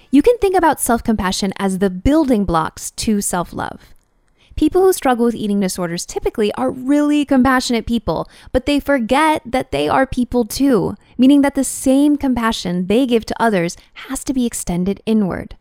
You 0.10 0.22
can 0.22 0.38
think 0.38 0.56
about 0.56 0.80
self 0.80 1.04
compassion 1.04 1.52
as 1.60 1.80
the 1.80 1.90
building 1.90 2.46
blocks 2.46 2.92
to 2.92 3.20
self 3.20 3.52
love. 3.52 3.94
People 4.56 4.84
who 4.84 4.94
struggle 4.94 5.26
with 5.26 5.36
eating 5.36 5.60
disorders 5.60 6.06
typically 6.06 6.54
are 6.54 6.72
really 6.72 7.26
compassionate 7.26 7.86
people, 7.86 8.30
but 8.54 8.66
they 8.66 8.80
forget 8.80 9.42
that 9.46 9.72
they 9.72 9.90
are 9.90 10.08
people 10.08 10.46
too, 10.46 10.96
meaning 11.18 11.42
that 11.42 11.56
the 11.56 11.64
same 11.66 12.16
compassion 12.16 12.88
they 12.88 13.06
give 13.06 13.26
to 13.26 13.42
others 13.42 13.76
has 14.06 14.24
to 14.24 14.34
be 14.34 14.46
extended 14.46 15.02
inward. 15.06 15.58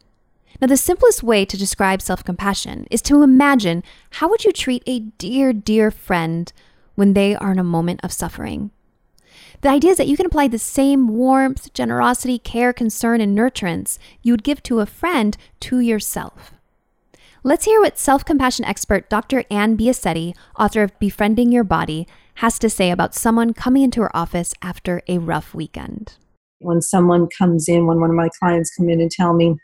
Now, 0.60 0.68
the 0.68 0.76
simplest 0.76 1.24
way 1.24 1.44
to 1.44 1.56
describe 1.56 2.00
self 2.00 2.22
compassion 2.22 2.86
is 2.88 3.02
to 3.02 3.24
imagine 3.24 3.82
how 4.10 4.28
would 4.28 4.44
you 4.44 4.52
treat 4.52 4.84
a 4.86 5.00
dear, 5.00 5.52
dear 5.52 5.90
friend 5.90 6.52
when 6.94 7.14
they 7.14 7.34
are 7.34 7.50
in 7.50 7.58
a 7.58 7.64
moment 7.64 7.98
of 8.04 8.12
suffering? 8.12 8.70
The 9.60 9.68
idea 9.68 9.90
is 9.90 9.96
that 9.96 10.06
you 10.06 10.16
can 10.16 10.26
apply 10.26 10.48
the 10.48 10.58
same 10.58 11.08
warmth, 11.08 11.72
generosity, 11.72 12.38
care, 12.38 12.72
concern, 12.72 13.20
and 13.20 13.36
nurturance 13.36 13.98
you 14.22 14.32
would 14.32 14.44
give 14.44 14.62
to 14.64 14.80
a 14.80 14.86
friend 14.86 15.36
to 15.60 15.80
yourself. 15.80 16.52
Let's 17.42 17.64
hear 17.64 17.80
what 17.80 17.98
self 17.98 18.24
compassion 18.24 18.64
expert 18.64 19.10
Dr. 19.10 19.44
Ann 19.50 19.76
Biasetti, 19.76 20.36
author 20.58 20.82
of 20.82 20.98
Befriending 21.00 21.50
Your 21.50 21.64
Body, 21.64 22.06
has 22.36 22.58
to 22.60 22.70
say 22.70 22.90
about 22.90 23.14
someone 23.14 23.52
coming 23.52 23.82
into 23.82 24.00
her 24.00 24.16
office 24.16 24.54
after 24.62 25.02
a 25.08 25.18
rough 25.18 25.54
weekend. 25.54 26.14
When 26.60 26.80
someone 26.80 27.28
comes 27.36 27.68
in, 27.68 27.86
when 27.86 28.00
one 28.00 28.10
of 28.10 28.16
my 28.16 28.28
clients 28.38 28.72
come 28.76 28.88
in 28.88 29.00
and 29.00 29.10
tell 29.10 29.34
me, 29.34 29.56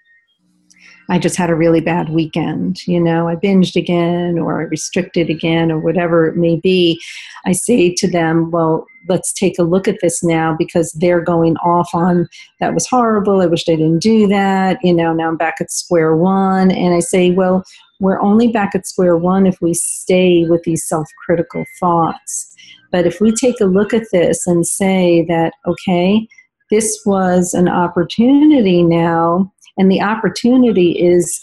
I 1.11 1.19
just 1.19 1.37
had 1.37 1.51
a 1.51 1.55
really 1.55 1.81
bad 1.81 2.09
weekend. 2.09 2.87
You 2.87 3.01
know, 3.01 3.29
I 3.29 3.37
binged 3.37 3.77
again 3.77 4.39
or 4.39 4.61
I 4.61 4.65
restricted 4.65 5.29
again 5.29 5.71
or 5.71 5.79
whatever 5.79 6.27
it 6.27 6.37
may 6.37 6.57
be. 6.57 7.01
I 7.45 7.53
say 7.53 7.95
to 7.95 8.09
them, 8.11 8.51
well, 8.51 8.87
let's 9.09 9.33
take 9.33 9.59
a 9.59 9.65
look 9.65 9.87
at 9.87 9.99
this 10.01 10.25
now 10.25 10.57
because 10.59 10.93
they're 10.93 11.21
going 11.21 11.57
off 11.59 11.91
on 11.93 12.29
that 12.61 12.75
was 12.75 12.87
horrible. 12.87 13.43
I 13.43 13.47
wish 13.47 13.69
I 13.69 13.77
didn't 13.77 13.99
do 13.99 14.27
that. 14.29 14.79
You 14.83 14.95
know, 14.95 15.13
now 15.13 15.29
I'm 15.29 15.37
back 15.37 15.57
at 15.61 15.71
square 15.71 16.17
one. 16.17 16.71
And 16.71 16.95
I 16.95 17.01
say, 17.01 17.31
well, 17.31 17.65
we're 18.01 18.21
only 18.21 18.49
back 18.49 18.75
at 18.75 18.87
square 18.87 19.17
one 19.17 19.47
if 19.47 19.61
we 19.61 19.75
stay 19.75 20.47
with 20.47 20.63
these 20.65 20.87
self 20.87 21.07
critical 21.25 21.65
thoughts. 21.79 22.55
But 22.91 23.07
if 23.07 23.21
we 23.21 23.33
take 23.33 23.61
a 23.61 23.67
look 23.67 23.93
at 23.93 24.07
this 24.13 24.47
and 24.47 24.67
say 24.67 25.25
that, 25.29 25.53
okay, 25.67 26.27
this 26.71 27.01
was 27.05 27.55
an 27.55 27.69
opportunity 27.69 28.83
now 28.83 29.53
and 29.77 29.91
the 29.91 30.01
opportunity 30.01 30.93
is 30.93 31.43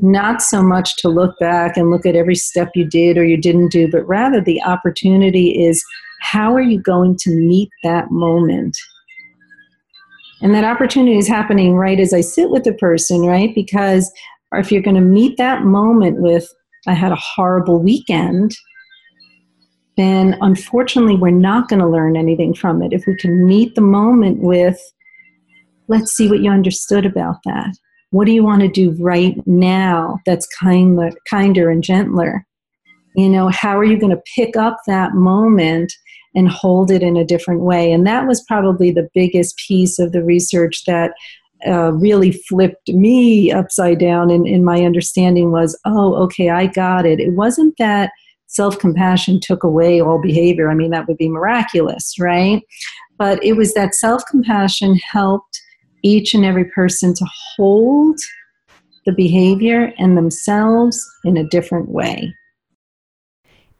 not 0.00 0.42
so 0.42 0.62
much 0.62 0.96
to 0.96 1.08
look 1.08 1.38
back 1.38 1.76
and 1.76 1.90
look 1.90 2.04
at 2.04 2.16
every 2.16 2.34
step 2.34 2.70
you 2.74 2.84
did 2.84 3.16
or 3.16 3.24
you 3.24 3.36
didn't 3.36 3.70
do, 3.70 3.88
but 3.88 4.06
rather 4.06 4.40
the 4.40 4.62
opportunity 4.62 5.64
is 5.64 5.84
how 6.20 6.54
are 6.54 6.62
you 6.62 6.80
going 6.80 7.16
to 7.16 7.30
meet 7.30 7.70
that 7.82 8.10
moment? 8.10 8.76
And 10.40 10.54
that 10.54 10.64
opportunity 10.64 11.18
is 11.18 11.28
happening 11.28 11.74
right 11.74 12.00
as 12.00 12.12
I 12.12 12.20
sit 12.20 12.50
with 12.50 12.64
the 12.64 12.74
person, 12.74 13.22
right? 13.22 13.54
Because 13.54 14.12
if 14.52 14.72
you're 14.72 14.82
going 14.82 14.96
to 14.96 15.00
meet 15.00 15.36
that 15.36 15.62
moment 15.62 16.20
with, 16.20 16.52
I 16.86 16.94
had 16.94 17.12
a 17.12 17.16
horrible 17.16 17.78
weekend, 17.78 18.56
then 19.96 20.36
unfortunately 20.40 21.16
we're 21.16 21.30
not 21.30 21.68
going 21.68 21.80
to 21.80 21.88
learn 21.88 22.16
anything 22.16 22.54
from 22.54 22.82
it. 22.82 22.92
If 22.92 23.06
we 23.06 23.16
can 23.16 23.46
meet 23.46 23.76
the 23.76 23.82
moment 23.82 24.38
with, 24.40 24.80
let's 25.92 26.12
see 26.12 26.28
what 26.28 26.40
you 26.40 26.50
understood 26.50 27.04
about 27.04 27.36
that. 27.44 27.76
What 28.10 28.26
do 28.26 28.32
you 28.32 28.42
want 28.42 28.62
to 28.62 28.68
do 28.68 28.96
right 28.98 29.36
now 29.46 30.18
that's 30.26 30.46
kinder, 30.58 31.10
kinder 31.28 31.70
and 31.70 31.84
gentler? 31.84 32.46
You 33.14 33.28
know, 33.28 33.48
how 33.48 33.78
are 33.78 33.84
you 33.84 33.98
going 33.98 34.14
to 34.14 34.22
pick 34.34 34.56
up 34.56 34.78
that 34.86 35.14
moment 35.14 35.92
and 36.34 36.48
hold 36.48 36.90
it 36.90 37.02
in 37.02 37.16
a 37.16 37.26
different 37.26 37.60
way? 37.60 37.92
And 37.92 38.06
that 38.06 38.26
was 38.26 38.44
probably 38.48 38.90
the 38.90 39.08
biggest 39.14 39.58
piece 39.66 39.98
of 39.98 40.12
the 40.12 40.24
research 40.24 40.84
that 40.86 41.12
uh, 41.66 41.92
really 41.92 42.32
flipped 42.32 42.88
me 42.88 43.52
upside 43.52 43.98
down 43.98 44.30
in, 44.30 44.46
in 44.46 44.64
my 44.64 44.84
understanding 44.84 45.52
was, 45.52 45.78
oh, 45.84 46.14
okay, 46.16 46.48
I 46.48 46.66
got 46.66 47.06
it. 47.06 47.20
It 47.20 47.34
wasn't 47.34 47.76
that 47.78 48.10
self 48.46 48.78
compassion 48.78 49.40
took 49.40 49.62
away 49.62 50.00
all 50.00 50.20
behavior. 50.20 50.70
I 50.70 50.74
mean, 50.74 50.90
that 50.90 51.06
would 51.06 51.18
be 51.18 51.28
miraculous, 51.28 52.14
right? 52.18 52.62
But 53.18 53.42
it 53.44 53.54
was 53.54 53.74
that 53.74 53.94
self 53.94 54.22
compassion 54.26 54.96
helped 54.96 55.61
each 56.02 56.34
and 56.34 56.44
every 56.44 56.64
person 56.66 57.14
to 57.14 57.26
hold 57.56 58.18
the 59.06 59.12
behavior 59.12 59.92
and 59.98 60.16
themselves 60.16 61.04
in 61.24 61.36
a 61.36 61.44
different 61.44 61.88
way. 61.88 62.32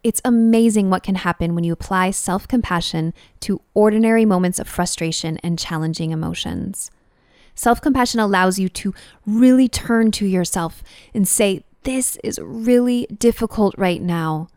It's 0.03 0.21
amazing 0.25 0.91
what 0.91 1.05
can 1.05 1.15
happen 1.15 1.55
when 1.55 1.63
you 1.63 1.73
apply 1.73 2.11
self 2.11 2.49
compassion 2.49 3.15
to 3.41 3.61
ordinary 3.75 4.25
moments 4.25 4.59
of 4.59 4.67
frustration 4.67 5.39
and 5.45 5.59
challenging 5.59 6.11
emotions. 6.11 6.91
Self 7.55 7.81
compassion 7.81 8.19
allows 8.19 8.59
you 8.59 8.69
to 8.71 8.95
really 9.27 9.69
turn 9.69 10.11
to 10.13 10.27
yourself 10.27 10.83
and 11.15 11.29
say, 11.29 11.63
This 11.85 12.17
is 12.25 12.41
really 12.43 13.07
difficult 13.07 13.77
right 13.79 14.03
now. 14.03 14.49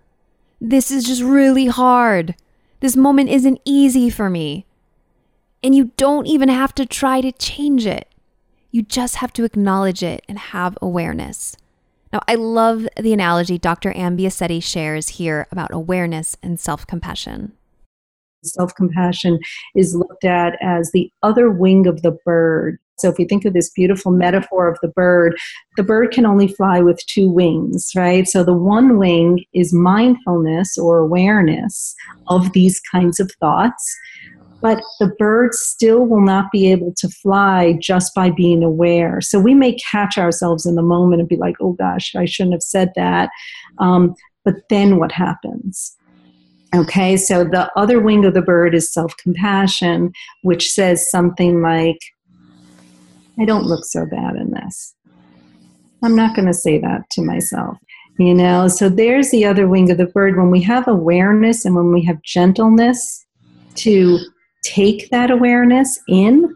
This 0.59 0.89
is 0.89 1.03
just 1.03 1.21
really 1.21 1.67
hard. 1.67 2.35
This 2.79 2.95
moment 2.95 3.29
isn't 3.29 3.61
easy 3.65 4.09
for 4.09 4.29
me. 4.29 4.65
And 5.65 5.73
you 5.73 5.85
don't 5.97 6.27
even 6.27 6.47
have 6.47 6.75
to 6.75 6.85
try 6.85 7.21
to 7.21 7.31
change 7.31 7.87
it. 7.87 8.07
You 8.69 8.83
just 8.83 9.15
have 9.15 9.33
to 9.33 9.45
acknowledge 9.45 10.03
it 10.03 10.23
and 10.29 10.37
have 10.37 10.77
awareness. 10.79 11.57
Now, 12.13 12.21
I 12.27 12.35
love 12.35 12.87
the 12.99 13.13
analogy 13.13 13.57
Dr. 13.57 13.91
Ann 13.93 14.15
Biasetti 14.15 14.61
shares 14.61 15.07
here 15.09 15.47
about 15.51 15.73
awareness 15.73 16.37
and 16.43 16.59
self 16.59 16.85
compassion. 16.85 17.53
Self 18.43 18.75
compassion 18.75 19.39
is 19.75 19.95
looked 19.95 20.23
at 20.23 20.55
as 20.61 20.91
the 20.91 21.09
other 21.23 21.49
wing 21.49 21.87
of 21.87 22.03
the 22.03 22.15
bird. 22.23 22.77
So, 22.99 23.09
if 23.09 23.17
we 23.17 23.25
think 23.25 23.43
of 23.43 23.53
this 23.53 23.71
beautiful 23.71 24.11
metaphor 24.11 24.67
of 24.67 24.77
the 24.83 24.89
bird, 24.89 25.35
the 25.77 25.83
bird 25.83 26.11
can 26.11 26.27
only 26.27 26.47
fly 26.47 26.79
with 26.79 27.03
two 27.07 27.27
wings, 27.27 27.89
right? 27.95 28.27
So, 28.27 28.43
the 28.43 28.53
one 28.53 28.99
wing 28.99 29.43
is 29.51 29.73
mindfulness 29.73 30.77
or 30.77 30.99
awareness 30.99 31.95
of 32.27 32.53
these 32.53 32.79
kinds 32.91 33.19
of 33.19 33.31
thoughts 33.39 33.97
but 34.65 34.81
the 34.99 35.13
bird 35.19 35.53
still 35.53 36.07
will 36.07 36.25
not 36.25 36.51
be 36.51 36.71
able 36.71 36.91
to 36.97 37.07
fly 37.07 37.77
just 37.79 38.15
by 38.15 38.31
being 38.31 38.63
aware. 38.63 39.21
So 39.21 39.39
we 39.39 39.53
may 39.53 39.73
catch 39.73 40.17
ourselves 40.17 40.65
in 40.65 40.73
the 40.73 40.81
moment 40.81 41.19
and 41.19 41.29
be 41.29 41.35
like, 41.35 41.55
oh 41.61 41.73
gosh, 41.73 42.15
I 42.15 42.25
shouldn't 42.25 42.55
have 42.55 42.63
said 42.63 42.91
that. 42.95 43.29
Um, 43.77 44.15
but 44.43 44.55
then 44.71 44.97
what 44.97 45.11
happens? 45.11 45.95
Okay, 46.73 47.15
so 47.15 47.43
the 47.43 47.71
other 47.75 47.99
wing 47.99 48.25
of 48.25 48.33
the 48.33 48.41
bird 48.41 48.73
is 48.73 48.91
self 48.91 49.15
compassion, 49.17 50.11
which 50.41 50.71
says 50.71 51.11
something 51.11 51.61
like, 51.61 51.99
I 53.39 53.45
don't 53.45 53.67
look 53.67 53.85
so 53.85 54.07
bad 54.07 54.35
in 54.35 54.49
this. 54.49 54.95
I'm 56.01 56.15
not 56.15 56.35
going 56.35 56.47
to 56.47 56.55
say 56.55 56.79
that 56.79 57.07
to 57.11 57.21
myself. 57.21 57.77
You 58.17 58.33
know, 58.33 58.67
so 58.67 58.89
there's 58.89 59.29
the 59.29 59.45
other 59.45 59.67
wing 59.67 59.91
of 59.91 59.99
the 59.99 60.07
bird. 60.07 60.37
When 60.37 60.49
we 60.49 60.63
have 60.63 60.87
awareness 60.87 61.65
and 61.65 61.75
when 61.75 61.91
we 61.93 62.03
have 62.05 62.19
gentleness 62.23 63.23
to 63.75 64.17
take 64.65 65.09
that 65.11 65.31
awareness 65.31 65.99
in, 66.07 66.55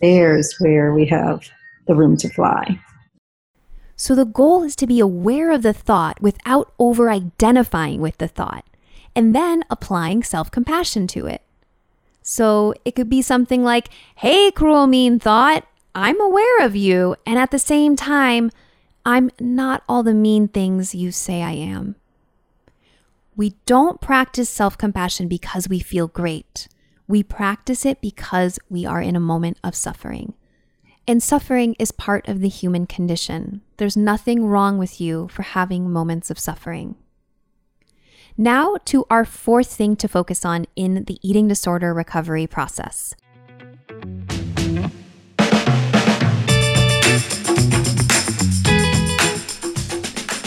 there's 0.00 0.54
where 0.60 0.94
we 0.94 1.06
have 1.06 1.48
the 1.86 1.94
room 1.94 2.16
to 2.18 2.28
fly. 2.28 2.80
So 3.96 4.14
the 4.14 4.24
goal 4.24 4.62
is 4.62 4.76
to 4.76 4.86
be 4.86 5.00
aware 5.00 5.50
of 5.50 5.62
the 5.62 5.74
thought 5.74 6.22
without 6.22 6.72
over 6.78 7.10
identifying 7.10 8.00
with 8.00 8.16
the 8.18 8.28
thought 8.28 8.64
and 9.14 9.34
then 9.34 9.64
applying 9.68 10.22
self 10.22 10.50
compassion 10.50 11.06
to 11.08 11.26
it. 11.26 11.42
So 12.22 12.72
it 12.84 12.94
could 12.94 13.10
be 13.10 13.22
something 13.22 13.62
like, 13.62 13.88
Hey, 14.16 14.50
cruel, 14.50 14.86
mean 14.86 15.18
thought, 15.18 15.66
I'm 15.94 16.20
aware 16.20 16.64
of 16.64 16.76
you. 16.76 17.16
And 17.26 17.38
at 17.38 17.50
the 17.50 17.58
same 17.58 17.96
time, 17.96 18.50
I'm 19.04 19.30
not 19.40 19.82
all 19.88 20.02
the 20.02 20.14
mean 20.14 20.48
things 20.48 20.94
you 20.94 21.10
say 21.10 21.42
I 21.42 21.52
am. 21.52 21.96
We 23.36 23.54
don't 23.66 24.00
practice 24.00 24.48
self 24.48 24.78
compassion 24.78 25.28
because 25.28 25.68
we 25.68 25.80
feel 25.80 26.08
great. 26.08 26.68
We 27.10 27.24
practice 27.24 27.84
it 27.84 28.00
because 28.00 28.60
we 28.68 28.86
are 28.86 29.02
in 29.02 29.16
a 29.16 29.18
moment 29.20 29.58
of 29.64 29.74
suffering. 29.74 30.34
And 31.08 31.20
suffering 31.20 31.74
is 31.76 31.90
part 31.90 32.28
of 32.28 32.40
the 32.40 32.48
human 32.48 32.86
condition. 32.86 33.62
There's 33.78 33.96
nothing 33.96 34.46
wrong 34.46 34.78
with 34.78 35.00
you 35.00 35.26
for 35.26 35.42
having 35.42 35.90
moments 35.90 36.30
of 36.30 36.38
suffering. 36.38 36.94
Now, 38.38 38.76
to 38.84 39.06
our 39.10 39.24
fourth 39.24 39.74
thing 39.74 39.96
to 39.96 40.06
focus 40.06 40.44
on 40.44 40.66
in 40.76 41.02
the 41.06 41.18
eating 41.20 41.48
disorder 41.48 41.92
recovery 41.92 42.46
process. 42.46 43.16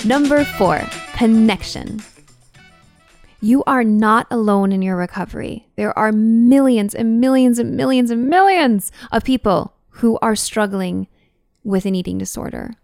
Number 0.06 0.46
four, 0.46 0.80
connection. 1.18 2.02
You 3.44 3.62
are 3.68 3.84
not 3.84 4.26
alone 4.32 4.72
in 4.72 4.82
your 4.82 4.96
recovery. 4.96 5.68
There 5.76 6.00
are 6.00 6.14
millions 6.14 6.96
and 6.96 7.20
millions 7.20 7.60
and 7.60 7.76
millions 7.76 8.10
and 8.10 8.30
millions 8.30 8.90
of 9.12 9.26
people 9.26 9.74
who 9.90 10.18
are 10.22 10.34
struggling 10.34 11.10
with 11.62 11.86
an 11.86 11.94
eating 11.94 12.18
disorder. 12.18 12.76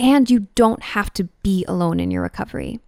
And 0.00 0.30
you 0.30 0.48
don't 0.54 0.82
have 0.82 1.12
to 1.12 1.24
be 1.42 1.62
alone 1.68 2.00
in 2.00 2.10
your 2.10 2.22
recovery. 2.22 2.80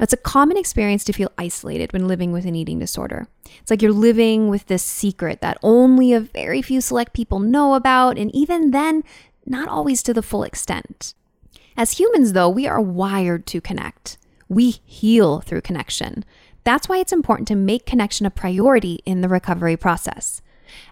It's 0.00 0.12
a 0.12 0.16
common 0.16 0.56
experience 0.56 1.04
to 1.04 1.12
feel 1.12 1.30
isolated 1.38 1.92
when 1.92 2.08
living 2.08 2.32
with 2.32 2.46
an 2.46 2.56
eating 2.56 2.80
disorder. 2.80 3.28
It's 3.60 3.70
like 3.70 3.80
you're 3.80 3.92
living 3.92 4.48
with 4.48 4.66
this 4.66 4.82
secret 4.82 5.40
that 5.40 5.58
only 5.62 6.12
a 6.12 6.18
very 6.18 6.62
few 6.62 6.80
select 6.80 7.12
people 7.12 7.38
know 7.38 7.74
about, 7.74 8.18
and 8.18 8.34
even 8.34 8.72
then, 8.72 9.04
not 9.46 9.68
always 9.68 10.02
to 10.02 10.12
the 10.12 10.20
full 10.20 10.42
extent. 10.42 11.14
As 11.76 11.92
humans, 11.92 12.32
though, 12.32 12.48
we 12.48 12.66
are 12.66 12.80
wired 12.80 13.46
to 13.46 13.60
connect. 13.60 14.18
We 14.52 14.82
heal 14.84 15.40
through 15.40 15.62
connection. 15.62 16.26
That's 16.62 16.86
why 16.86 16.98
it's 16.98 17.12
important 17.12 17.48
to 17.48 17.54
make 17.54 17.86
connection 17.86 18.26
a 18.26 18.30
priority 18.30 19.00
in 19.06 19.22
the 19.22 19.28
recovery 19.28 19.78
process. 19.78 20.42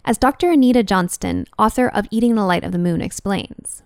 As 0.02 0.16
Dr. 0.16 0.50
Anita 0.50 0.82
Johnston, 0.82 1.44
author 1.58 1.86
of 1.86 2.06
Eating 2.10 2.36
the 2.36 2.46
Light 2.46 2.64
of 2.64 2.72
the 2.72 2.78
Moon, 2.78 3.02
explains. 3.02 3.82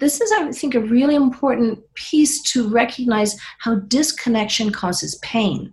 This 0.00 0.20
is, 0.20 0.32
I 0.32 0.50
think, 0.50 0.74
a 0.74 0.80
really 0.80 1.14
important 1.14 1.78
piece 1.94 2.42
to 2.50 2.68
recognize 2.68 3.36
how 3.60 3.76
disconnection 3.76 4.72
causes 4.72 5.16
pain. 5.22 5.72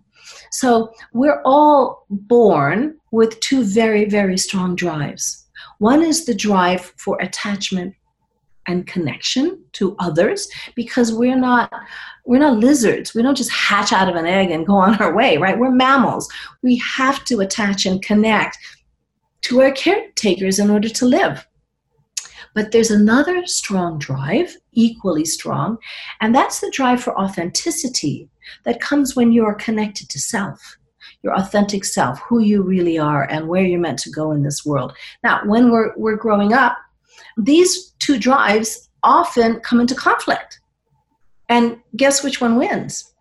So, 0.52 0.94
we're 1.14 1.42
all 1.46 2.06
born 2.12 2.96
with 3.12 3.40
two 3.40 3.64
very, 3.64 4.06
very 4.06 4.38
strong 4.38 4.76
drives. 4.76 5.48
One 5.80 6.04
is 6.04 6.26
the 6.26 6.36
drive 6.36 6.94
for 6.98 7.20
attachment 7.20 7.96
and 8.68 8.86
connection 8.86 9.65
to 9.76 9.96
others 10.00 10.48
because 10.76 11.14
we're 11.14 11.38
not 11.38 11.72
we're 12.26 12.40
not 12.40 12.58
lizards. 12.58 13.14
We 13.14 13.22
don't 13.22 13.38
just 13.38 13.52
hatch 13.52 13.94
out 13.94 14.10
of 14.10 14.16
an 14.16 14.26
egg 14.26 14.50
and 14.50 14.66
go 14.66 14.76
on 14.76 14.96
our 15.02 15.14
way 15.14 15.38
right? 15.38 15.58
We're 15.58 15.72
mammals. 15.72 16.28
We 16.62 16.78
have 16.78 17.24
to 17.26 17.40
attach 17.42 17.86
and 17.86 18.02
connect 18.02 18.58
to 19.42 19.62
our 19.62 19.72
caretakers 19.72 20.58
in 20.60 20.70
order 20.72 20.90
to 20.90 21.06
live. 21.06 21.46
But 22.56 22.72
there's 22.72 22.90
another 22.90 23.46
strong 23.46 24.00
drive, 24.00 24.56
equally 24.72 25.26
strong, 25.26 25.78
and 26.22 26.34
that's 26.34 26.62
the 26.62 26.72
drive 26.72 27.04
for 27.04 27.20
authenticity 27.20 28.30
that 28.64 28.80
comes 28.80 29.16
when 29.16 29.34
you 29.34 29.46
are 29.46 29.54
connected 29.54 30.10
to 30.10 30.20
self, 30.20 30.78
your 31.22 31.36
authentic 31.36 31.84
self, 31.84 32.20
who 32.22 32.40
you 32.40 32.64
really 32.64 32.98
are, 32.98 33.30
and 33.30 33.50
where 33.50 33.66
you're 33.66 33.80
meant 33.80 34.00
to 34.00 34.10
go 34.10 34.32
in 34.32 34.42
this 34.42 34.66
world. 34.66 34.94
Now, 35.22 35.42
when 35.46 35.70
we're, 35.70 35.94
we're 35.98 36.16
growing 36.16 36.54
up, 36.54 36.78
these 37.38 37.92
two 38.00 38.18
drives 38.18 38.85
often 39.06 39.60
come 39.62 39.80
into 39.80 39.96
conflict. 39.96 40.60
And 41.48 41.78
guess 41.96 42.24
which 42.24 42.42
one 42.42 42.58
wins? 42.58 43.16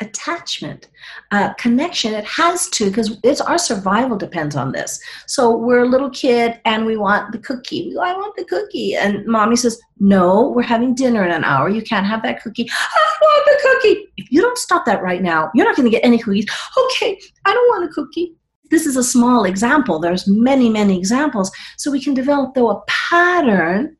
attachment, 0.00 0.88
uh, 1.30 1.54
connection. 1.54 2.14
It 2.14 2.24
has 2.24 2.68
to 2.70 2.86
because 2.86 3.18
it's 3.22 3.40
our 3.40 3.58
survival 3.58 4.16
depends 4.16 4.56
on 4.56 4.72
this. 4.72 5.00
So 5.26 5.56
we're 5.56 5.84
a 5.84 5.88
little 5.88 6.10
kid 6.10 6.60
and 6.64 6.86
we 6.86 6.96
want 6.96 7.32
the 7.32 7.38
cookie. 7.38 7.94
I 8.00 8.12
want 8.12 8.36
the 8.36 8.44
cookie, 8.44 8.94
and 8.94 9.26
mommy 9.26 9.56
says, 9.56 9.80
"No, 9.98 10.50
we're 10.50 10.62
having 10.62 10.94
dinner 10.94 11.24
in 11.24 11.32
an 11.32 11.44
hour. 11.44 11.68
You 11.68 11.82
can't 11.82 12.06
have 12.06 12.22
that 12.22 12.42
cookie. 12.42 12.68
I 12.70 13.16
want 13.20 13.46
the 13.46 13.68
cookie. 13.68 14.06
If 14.16 14.30
you 14.30 14.40
don't 14.40 14.58
stop 14.58 14.84
that 14.86 15.02
right 15.02 15.22
now, 15.22 15.50
you're 15.54 15.66
not 15.66 15.76
going 15.76 15.86
to 15.86 15.96
get 15.96 16.04
any 16.04 16.18
cookies. 16.18 16.46
Okay, 16.84 17.18
I 17.44 17.52
don't 17.52 17.68
want 17.68 17.90
a 17.90 17.94
cookie." 17.94 18.34
This 18.68 18.84
is 18.84 18.96
a 18.96 19.04
small 19.04 19.44
example. 19.44 20.00
There's 20.00 20.26
many, 20.26 20.68
many 20.68 20.98
examples. 20.98 21.52
So 21.76 21.90
we 21.90 22.02
can 22.02 22.14
develop 22.14 22.54
though 22.54 22.70
a 22.70 22.82
pattern 22.88 23.96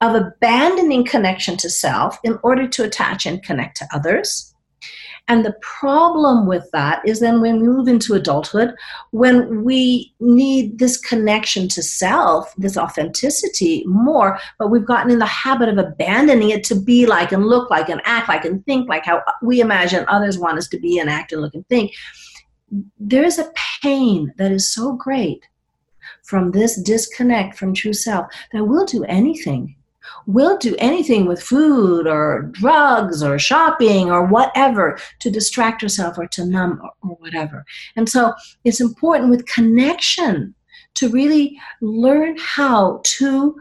of 0.00 0.14
abandoning 0.14 1.04
connection 1.04 1.56
to 1.56 1.70
self 1.70 2.18
in 2.24 2.38
order 2.42 2.66
to 2.68 2.84
attach 2.84 3.26
and 3.26 3.42
connect 3.42 3.76
to 3.76 3.88
others 3.92 4.50
and 5.30 5.44
the 5.44 5.54
problem 5.60 6.48
with 6.48 6.68
that 6.72 7.02
is 7.06 7.20
then 7.20 7.40
when 7.40 7.60
we 7.60 7.68
move 7.68 7.86
into 7.86 8.14
adulthood, 8.14 8.74
when 9.12 9.62
we 9.62 10.12
need 10.18 10.80
this 10.80 10.96
connection 10.96 11.68
to 11.68 11.84
self, 11.84 12.52
this 12.56 12.76
authenticity 12.76 13.84
more, 13.86 14.40
but 14.58 14.72
we've 14.72 14.84
gotten 14.84 15.12
in 15.12 15.20
the 15.20 15.26
habit 15.26 15.68
of 15.68 15.78
abandoning 15.78 16.50
it 16.50 16.64
to 16.64 16.74
be 16.74 17.06
like 17.06 17.30
and 17.30 17.46
look 17.46 17.70
like 17.70 17.88
and 17.88 18.02
act 18.04 18.28
like 18.28 18.44
and 18.44 18.66
think 18.66 18.88
like 18.88 19.04
how 19.04 19.22
we 19.40 19.60
imagine 19.60 20.04
others 20.08 20.36
want 20.36 20.58
us 20.58 20.66
to 20.66 20.80
be 20.80 20.98
and 20.98 21.08
act 21.08 21.30
and 21.30 21.42
look 21.42 21.54
and 21.54 21.64
think. 21.68 21.92
There's 22.98 23.38
a 23.38 23.52
pain 23.82 24.34
that 24.36 24.50
is 24.50 24.68
so 24.68 24.94
great 24.94 25.46
from 26.24 26.52
this 26.52 26.80
disconnect 26.82 27.56
from 27.56 27.74
true 27.74 27.92
self 27.92 28.26
that 28.52 28.64
we'll 28.64 28.86
do 28.86 29.04
anything 29.04 29.76
will 30.26 30.56
do 30.58 30.74
anything 30.78 31.26
with 31.26 31.42
food 31.42 32.06
or 32.06 32.50
drugs 32.52 33.22
or 33.22 33.38
shopping 33.38 34.10
or 34.10 34.24
whatever 34.24 34.98
to 35.20 35.30
distract 35.30 35.82
herself 35.82 36.18
or 36.18 36.26
to 36.28 36.44
numb 36.44 36.80
or 37.02 37.10
whatever. 37.16 37.64
And 37.96 38.08
so 38.08 38.32
it's 38.64 38.80
important 38.80 39.30
with 39.30 39.46
connection 39.46 40.54
to 40.94 41.08
really 41.08 41.58
learn 41.80 42.36
how 42.38 43.00
to 43.04 43.56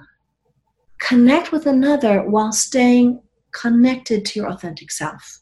connect 0.99 1.51
with 1.51 1.65
another 1.65 2.23
while 2.23 2.51
staying 2.51 3.21
connected 3.51 4.25
to 4.25 4.39
your 4.39 4.49
authentic 4.49 4.91
self. 4.91 5.39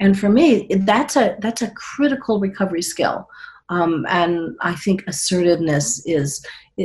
And 0.00 0.18
for 0.18 0.28
me, 0.28 0.66
that's 0.70 1.16
a 1.16 1.36
that's 1.40 1.62
a 1.62 1.70
critical 1.70 2.40
recovery 2.40 2.82
skill. 2.82 3.28
Um, 3.70 4.06
and 4.08 4.56
I 4.60 4.74
think 4.74 5.04
assertiveness 5.06 6.02
is 6.06 6.44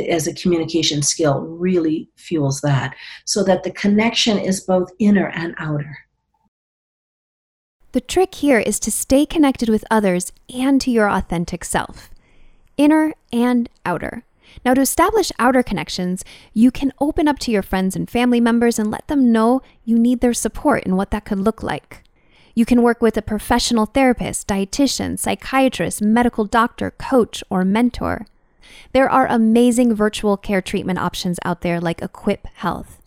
as 0.09 0.27
a 0.27 0.33
communication 0.33 1.01
skill 1.01 1.41
really 1.41 2.09
fuels 2.15 2.61
that 2.61 2.95
so 3.25 3.43
that 3.43 3.63
the 3.63 3.71
connection 3.71 4.37
is 4.37 4.61
both 4.61 4.91
inner 4.99 5.29
and 5.29 5.53
outer. 5.57 5.97
The 7.91 8.01
trick 8.01 8.35
here 8.35 8.59
is 8.59 8.79
to 8.81 8.91
stay 8.91 9.25
connected 9.25 9.69
with 9.69 9.85
others 9.91 10.33
and 10.53 10.81
to 10.81 10.89
your 10.89 11.09
authentic 11.09 11.63
self, 11.63 12.09
inner 12.75 13.13
and 13.31 13.69
outer. 13.85 14.23
Now, 14.65 14.73
to 14.73 14.81
establish 14.81 15.31
outer 15.39 15.63
connections, 15.63 16.23
you 16.53 16.71
can 16.71 16.93
open 16.99 17.27
up 17.27 17.39
to 17.39 17.51
your 17.51 17.61
friends 17.61 17.95
and 17.95 18.09
family 18.09 18.39
members 18.39 18.79
and 18.79 18.89
let 18.89 19.07
them 19.07 19.31
know 19.31 19.61
you 19.83 19.97
need 19.97 20.21
their 20.21 20.33
support 20.33 20.85
and 20.85 20.97
what 20.97 21.11
that 21.11 21.25
could 21.25 21.39
look 21.39 21.61
like. 21.61 22.02
You 22.55 22.65
can 22.65 22.83
work 22.83 23.01
with 23.01 23.17
a 23.17 23.21
professional 23.21 23.87
therapist, 23.87 24.47
dietitian, 24.47 25.17
psychiatrist, 25.17 26.01
medical 26.01 26.45
doctor, 26.45 26.91
coach, 26.91 27.43
or 27.49 27.65
mentor. 27.65 28.27
There 28.91 29.09
are 29.09 29.25
amazing 29.27 29.95
virtual 29.95 30.37
care 30.37 30.61
treatment 30.61 30.99
options 30.99 31.39
out 31.43 31.61
there 31.61 31.81
like 31.81 32.01
Equip 32.01 32.47
Health. 32.55 33.01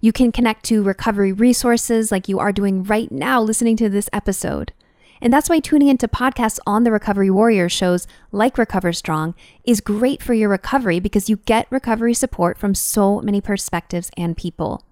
You 0.00 0.12
can 0.12 0.32
connect 0.32 0.64
to 0.64 0.82
recovery 0.82 1.32
resources 1.32 2.10
like 2.10 2.28
you 2.28 2.40
are 2.40 2.52
doing 2.52 2.82
right 2.82 3.10
now 3.10 3.40
listening 3.40 3.76
to 3.76 3.88
this 3.88 4.10
episode. 4.12 4.72
And 5.20 5.32
that's 5.32 5.48
why 5.48 5.60
tuning 5.60 5.86
into 5.86 6.08
podcasts 6.08 6.58
on 6.66 6.82
the 6.82 6.90
Recovery 6.90 7.30
Warrior 7.30 7.68
shows 7.68 8.08
like 8.32 8.58
Recover 8.58 8.92
Strong 8.92 9.36
is 9.62 9.80
great 9.80 10.20
for 10.20 10.34
your 10.34 10.48
recovery 10.48 10.98
because 10.98 11.30
you 11.30 11.36
get 11.36 11.68
recovery 11.70 12.14
support 12.14 12.58
from 12.58 12.74
so 12.74 13.20
many 13.20 13.40
perspectives 13.40 14.10
and 14.16 14.36
people. 14.36 14.82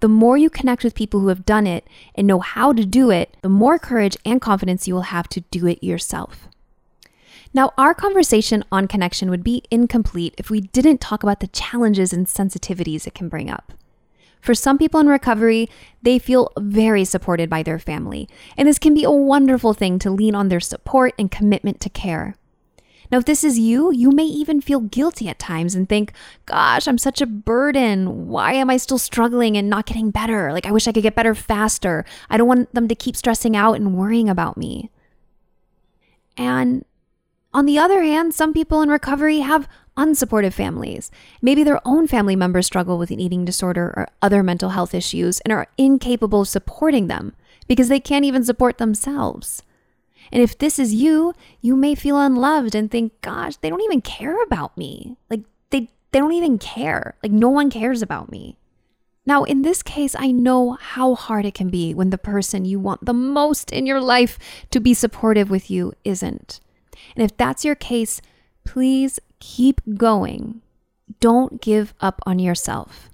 The 0.00 0.08
more 0.08 0.36
you 0.36 0.50
connect 0.50 0.84
with 0.84 0.94
people 0.94 1.20
who 1.20 1.28
have 1.28 1.46
done 1.46 1.66
it 1.66 1.86
and 2.14 2.26
know 2.26 2.40
how 2.40 2.72
to 2.72 2.84
do 2.84 3.10
it, 3.10 3.36
the 3.42 3.48
more 3.48 3.78
courage 3.78 4.16
and 4.24 4.40
confidence 4.40 4.86
you 4.86 4.94
will 4.94 5.02
have 5.02 5.28
to 5.30 5.40
do 5.50 5.66
it 5.66 5.82
yourself. 5.82 6.48
Now, 7.54 7.72
our 7.78 7.94
conversation 7.94 8.64
on 8.70 8.88
connection 8.88 9.30
would 9.30 9.42
be 9.42 9.62
incomplete 9.70 10.34
if 10.36 10.50
we 10.50 10.60
didn't 10.60 11.00
talk 11.00 11.22
about 11.22 11.40
the 11.40 11.46
challenges 11.46 12.12
and 12.12 12.26
sensitivities 12.26 13.06
it 13.06 13.14
can 13.14 13.30
bring 13.30 13.48
up. 13.48 13.72
For 14.42 14.54
some 14.54 14.78
people 14.78 15.00
in 15.00 15.08
recovery, 15.08 15.68
they 16.02 16.18
feel 16.18 16.52
very 16.58 17.04
supported 17.04 17.48
by 17.48 17.62
their 17.62 17.78
family, 17.78 18.28
and 18.56 18.68
this 18.68 18.78
can 18.78 18.94
be 18.94 19.04
a 19.04 19.10
wonderful 19.10 19.72
thing 19.72 19.98
to 20.00 20.10
lean 20.10 20.34
on 20.34 20.48
their 20.48 20.60
support 20.60 21.14
and 21.18 21.30
commitment 21.30 21.80
to 21.80 21.88
care. 21.88 22.36
Now, 23.10 23.18
if 23.18 23.24
this 23.24 23.44
is 23.44 23.58
you, 23.58 23.92
you 23.92 24.10
may 24.10 24.24
even 24.24 24.60
feel 24.60 24.80
guilty 24.80 25.28
at 25.28 25.38
times 25.38 25.74
and 25.74 25.88
think, 25.88 26.12
gosh, 26.44 26.86
I'm 26.88 26.98
such 26.98 27.20
a 27.20 27.26
burden. 27.26 28.28
Why 28.28 28.52
am 28.52 28.70
I 28.70 28.76
still 28.76 28.98
struggling 28.98 29.56
and 29.56 29.70
not 29.70 29.86
getting 29.86 30.10
better? 30.10 30.52
Like, 30.52 30.66
I 30.66 30.72
wish 30.72 30.88
I 30.88 30.92
could 30.92 31.02
get 31.02 31.14
better 31.14 31.34
faster. 31.34 32.04
I 32.28 32.36
don't 32.36 32.48
want 32.48 32.74
them 32.74 32.88
to 32.88 32.94
keep 32.94 33.16
stressing 33.16 33.56
out 33.56 33.74
and 33.74 33.96
worrying 33.96 34.28
about 34.28 34.56
me. 34.56 34.90
And 36.36 36.84
on 37.54 37.64
the 37.64 37.78
other 37.78 38.02
hand, 38.02 38.34
some 38.34 38.52
people 38.52 38.82
in 38.82 38.90
recovery 38.90 39.38
have 39.40 39.68
unsupportive 39.96 40.52
families. 40.52 41.10
Maybe 41.40 41.64
their 41.64 41.80
own 41.86 42.06
family 42.06 42.36
members 42.36 42.66
struggle 42.66 42.98
with 42.98 43.10
an 43.10 43.20
eating 43.20 43.44
disorder 43.44 43.94
or 43.96 44.08
other 44.20 44.42
mental 44.42 44.70
health 44.70 44.94
issues 44.94 45.40
and 45.40 45.52
are 45.52 45.68
incapable 45.78 46.42
of 46.42 46.48
supporting 46.48 47.06
them 47.06 47.34
because 47.66 47.88
they 47.88 48.00
can't 48.00 48.24
even 48.24 48.44
support 48.44 48.78
themselves. 48.78 49.62
And 50.32 50.42
if 50.42 50.58
this 50.58 50.78
is 50.78 50.94
you, 50.94 51.34
you 51.60 51.76
may 51.76 51.94
feel 51.94 52.20
unloved 52.20 52.74
and 52.74 52.90
think, 52.90 53.20
gosh, 53.20 53.56
they 53.56 53.70
don't 53.70 53.82
even 53.82 54.00
care 54.00 54.42
about 54.42 54.76
me. 54.76 55.16
Like 55.30 55.40
they 55.70 55.90
they 56.12 56.18
don't 56.18 56.32
even 56.32 56.58
care. 56.58 57.16
Like 57.22 57.32
no 57.32 57.48
one 57.48 57.70
cares 57.70 58.02
about 58.02 58.30
me. 58.30 58.56
Now, 59.26 59.42
in 59.42 59.62
this 59.62 59.82
case, 59.82 60.14
I 60.16 60.30
know 60.30 60.78
how 60.80 61.16
hard 61.16 61.44
it 61.44 61.54
can 61.54 61.68
be 61.68 61.92
when 61.92 62.10
the 62.10 62.18
person 62.18 62.64
you 62.64 62.78
want 62.78 63.04
the 63.04 63.12
most 63.12 63.72
in 63.72 63.84
your 63.84 64.00
life 64.00 64.38
to 64.70 64.78
be 64.78 64.94
supportive 64.94 65.50
with 65.50 65.68
you 65.68 65.92
isn't. 66.04 66.60
And 67.16 67.24
if 67.24 67.36
that's 67.36 67.64
your 67.64 67.74
case, 67.74 68.20
please 68.64 69.18
keep 69.40 69.80
going. 69.96 70.62
Don't 71.18 71.60
give 71.60 71.92
up 72.00 72.20
on 72.24 72.38
yourself. 72.38 73.10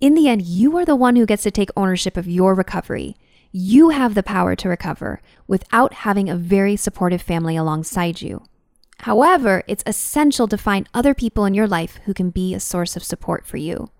In 0.00 0.14
the 0.14 0.28
end, 0.28 0.42
you 0.42 0.76
are 0.78 0.84
the 0.84 0.96
one 0.96 1.14
who 1.14 1.26
gets 1.26 1.44
to 1.44 1.52
take 1.52 1.70
ownership 1.76 2.16
of 2.16 2.26
your 2.26 2.54
recovery. 2.54 3.14
You 3.54 3.90
have 3.90 4.14
the 4.14 4.22
power 4.22 4.56
to 4.56 4.68
recover 4.68 5.20
without 5.46 5.92
having 5.92 6.30
a 6.30 6.36
very 6.36 6.74
supportive 6.74 7.20
family 7.20 7.54
alongside 7.54 8.22
you. 8.22 8.42
However, 9.00 9.62
it's 9.68 9.82
essential 9.84 10.48
to 10.48 10.56
find 10.56 10.88
other 10.94 11.12
people 11.12 11.44
in 11.44 11.52
your 11.52 11.66
life 11.66 11.98
who 12.06 12.14
can 12.14 12.30
be 12.30 12.54
a 12.54 12.60
source 12.60 12.96
of 12.96 13.04
support 13.04 13.46
for 13.46 13.58
you. 13.58 13.90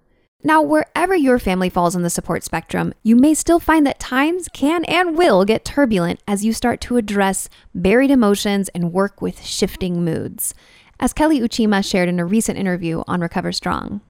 Now, 0.42 0.62
wherever 0.62 1.14
your 1.14 1.38
family 1.38 1.68
falls 1.68 1.94
on 1.94 2.02
the 2.02 2.08
support 2.08 2.44
spectrum, 2.44 2.94
you 3.02 3.14
may 3.14 3.34
still 3.34 3.60
find 3.60 3.86
that 3.86 4.00
times 4.00 4.48
can 4.54 4.84
and 4.86 5.18
will 5.18 5.44
get 5.44 5.66
turbulent 5.66 6.22
as 6.26 6.44
you 6.44 6.54
start 6.54 6.80
to 6.82 6.96
address 6.96 7.50
buried 7.74 8.10
emotions 8.10 8.70
and 8.70 8.92
work 8.92 9.20
with 9.20 9.44
shifting 9.44 10.02
moods. 10.02 10.54
As 10.98 11.12
Kelly 11.12 11.40
Uchima 11.40 11.84
shared 11.84 12.08
in 12.08 12.18
a 12.18 12.24
recent 12.24 12.58
interview 12.58 13.02
on 13.06 13.20
Recover 13.20 13.52
Strong. 13.52 14.00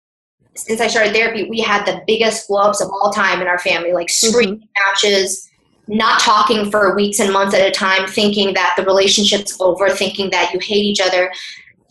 Since 0.55 0.81
I 0.81 0.87
started 0.87 1.15
therapy, 1.15 1.49
we 1.49 1.61
had 1.61 1.85
the 1.87 2.03
biggest 2.07 2.49
blow 2.49 2.61
ups 2.61 2.81
of 2.81 2.91
all 2.91 3.13
time 3.13 3.41
in 3.41 3.49
our 3.49 3.59
family, 3.59 3.93
like 3.93 4.09
mm-hmm. 4.09 4.29
screaming 4.29 4.69
matches, 4.79 5.49
not 5.89 6.21
talking 6.21 6.71
for 6.71 6.95
weeks 6.95 7.21
and 7.21 7.33
months 7.33 7.55
at 7.55 7.67
a 7.67 7.71
time, 7.71 8.07
thinking 8.07 8.55
that 8.55 8.75
the 8.77 8.85
relationship's 8.85 9.61
over, 9.61 9.89
thinking 9.91 10.31
that 10.31 10.53
you 10.53 10.61
hate 10.61 10.85
each 10.85 11.01
other 11.01 11.31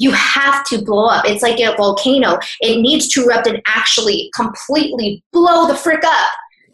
you 0.02 0.12
have 0.12 0.66
to 0.66 0.82
blow 0.82 1.06
up. 1.06 1.26
It's 1.28 1.44
like 1.44 1.60
a 1.60 1.76
volcano. 1.78 2.40
It 2.60 2.82
needs 2.82 3.08
to 3.10 3.24
erupt 3.24 3.46
and 3.46 3.62
actually 3.68 4.32
completely 4.36 5.24
blow 5.32 5.68
the 5.68 5.76
frick 5.76 6.04
up 6.04 6.30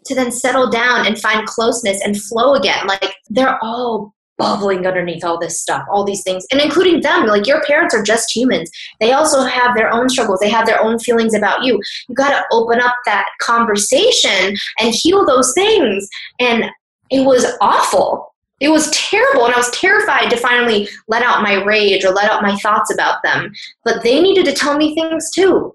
to 0.06 0.14
then 0.14 0.32
settle 0.32 0.70
down 0.70 1.06
and 1.06 1.20
find 1.20 1.46
closeness 1.46 2.00
and 2.02 2.20
flow 2.20 2.54
again. 2.54 2.86
Like 2.86 3.14
they're 3.28 3.62
all 3.62 4.14
bubbling 4.38 4.86
underneath 4.86 5.24
all 5.24 5.38
this 5.38 5.60
stuff, 5.60 5.84
all 5.90 6.04
these 6.04 6.22
things, 6.22 6.46
and 6.50 6.60
including 6.60 7.00
them. 7.02 7.26
Like 7.26 7.46
your 7.46 7.62
parents 7.64 7.94
are 7.94 8.02
just 8.02 8.34
humans. 8.34 8.70
They 9.00 9.12
also 9.12 9.42
have 9.42 9.76
their 9.76 9.92
own 9.92 10.08
struggles. 10.08 10.40
They 10.40 10.48
have 10.48 10.66
their 10.66 10.80
own 10.80 10.98
feelings 10.98 11.34
about 11.34 11.64
you. 11.64 11.80
You 12.08 12.14
got 12.14 12.30
to 12.30 12.44
open 12.52 12.80
up 12.80 12.94
that 13.04 13.26
conversation 13.40 14.56
and 14.78 14.94
heal 14.94 15.26
those 15.26 15.52
things. 15.54 16.08
And 16.38 16.64
it 17.10 17.24
was 17.24 17.46
awful 17.60 18.34
it 18.60 18.68
was 18.68 18.90
terrible 18.90 19.44
and 19.44 19.54
i 19.54 19.56
was 19.56 19.70
terrified 19.70 20.28
to 20.28 20.36
finally 20.36 20.88
let 21.06 21.22
out 21.22 21.42
my 21.42 21.62
rage 21.64 22.04
or 22.04 22.10
let 22.10 22.30
out 22.30 22.42
my 22.42 22.56
thoughts 22.56 22.92
about 22.92 23.22
them 23.22 23.52
but 23.84 24.02
they 24.02 24.20
needed 24.20 24.44
to 24.44 24.52
tell 24.52 24.76
me 24.76 24.94
things 24.94 25.30
too 25.30 25.74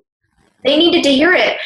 they 0.64 0.78
needed 0.78 1.04
to 1.04 1.12
hear 1.12 1.34
it 1.34 1.58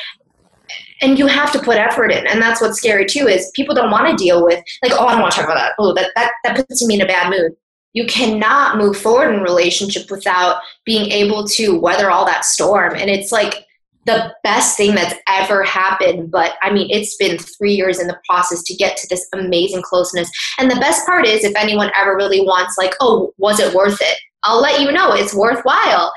and 1.02 1.20
you 1.20 1.28
have 1.28 1.52
to 1.52 1.60
put 1.60 1.78
effort 1.78 2.12
in 2.12 2.26
and 2.28 2.42
that's 2.42 2.62
what's 2.62 2.78
scary 2.78 3.06
too 3.06 3.28
is 3.28 3.52
people 3.56 3.76
don't 3.76 3.92
want 3.92 4.08
to 4.08 4.24
deal 4.24 4.44
with 4.44 4.64
like 4.84 4.92
oh 4.94 5.06
i 5.06 5.12
don't 5.12 5.22
want 5.22 5.32
to 5.32 5.40
talk 5.40 5.50
about 5.50 5.56
that 5.56 5.74
oh 5.80 5.94
that, 5.94 6.12
that, 6.16 6.32
that 6.44 6.56
puts 6.56 6.86
me 6.86 6.96
in 6.96 7.02
a 7.02 7.06
bad 7.06 7.30
mood 7.30 7.52
you 7.94 8.06
cannot 8.06 8.78
move 8.78 8.98
forward 8.98 9.34
in 9.34 9.42
relationship 9.42 10.10
without 10.12 10.62
being 10.86 11.12
able 11.12 11.48
to 11.48 11.80
weather 11.80 12.12
all 12.12 12.26
that 12.26 12.46
storm 12.46 12.94
and 12.96 13.10
it's 13.10 13.32
like 13.32 13.66
the 14.08 14.34
best 14.42 14.78
thing 14.78 14.96
that's 14.96 15.14
ever 15.28 15.64
happened. 15.64 16.32
But 16.32 16.54
I 16.62 16.74
mean, 16.74 16.90
it's 16.90 17.16
been 17.18 17.38
three 17.38 17.74
years 17.74 18.00
in 18.00 18.08
the 18.08 18.18
process 18.26 18.64
to 18.64 18.74
get 18.74 18.98
to 18.98 19.08
this 19.10 19.28
amazing 19.34 19.84
closeness. 19.84 20.32
And 20.58 20.72
the 20.72 20.80
best 20.80 21.06
part 21.06 21.28
is, 21.28 21.44
if 21.44 21.56
anyone 21.56 21.92
ever 21.94 22.16
really 22.16 22.42
wants, 22.42 22.78
like, 22.78 22.94
oh, 23.02 23.34
was 23.38 23.60
it 23.60 23.76
worth 23.76 24.00
it? 24.02 24.18
I'll 24.44 24.62
let 24.62 24.80
you 24.80 24.92
know 24.92 25.12
it's 25.12 25.36
worthwhile. 25.36 26.14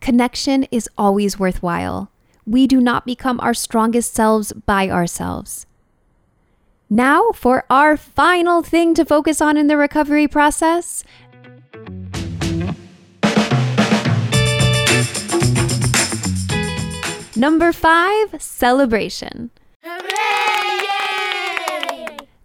Connection 0.00 0.64
is 0.70 0.88
always 0.98 1.38
worthwhile. 1.38 2.10
We 2.46 2.66
do 2.66 2.80
not 2.80 3.04
become 3.04 3.40
our 3.40 3.54
strongest 3.54 4.14
selves 4.14 4.52
by 4.52 4.88
ourselves. 4.88 5.66
Now, 6.88 7.32
for 7.32 7.64
our 7.68 7.96
final 7.96 8.62
thing 8.62 8.94
to 8.94 9.04
focus 9.04 9.40
on 9.40 9.56
in 9.56 9.66
the 9.66 9.76
recovery 9.76 10.28
process 10.28 11.02
Number 17.38 17.70
five, 17.70 18.40
celebration. 18.40 19.50
Hooray! 19.84 20.06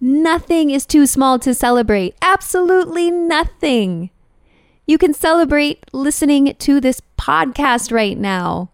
Nothing 0.02 0.72
is 0.72 0.86
too 0.86 1.06
small 1.06 1.40
to 1.40 1.54
celebrate. 1.54 2.16
Absolutely 2.22 3.10
nothing. 3.10 4.10
You 4.86 4.98
can 4.98 5.14
celebrate 5.14 5.86
listening 5.94 6.56
to 6.60 6.82
this 6.82 7.02
podcast 7.18 7.94
right 7.94 8.18
now. 8.18 8.72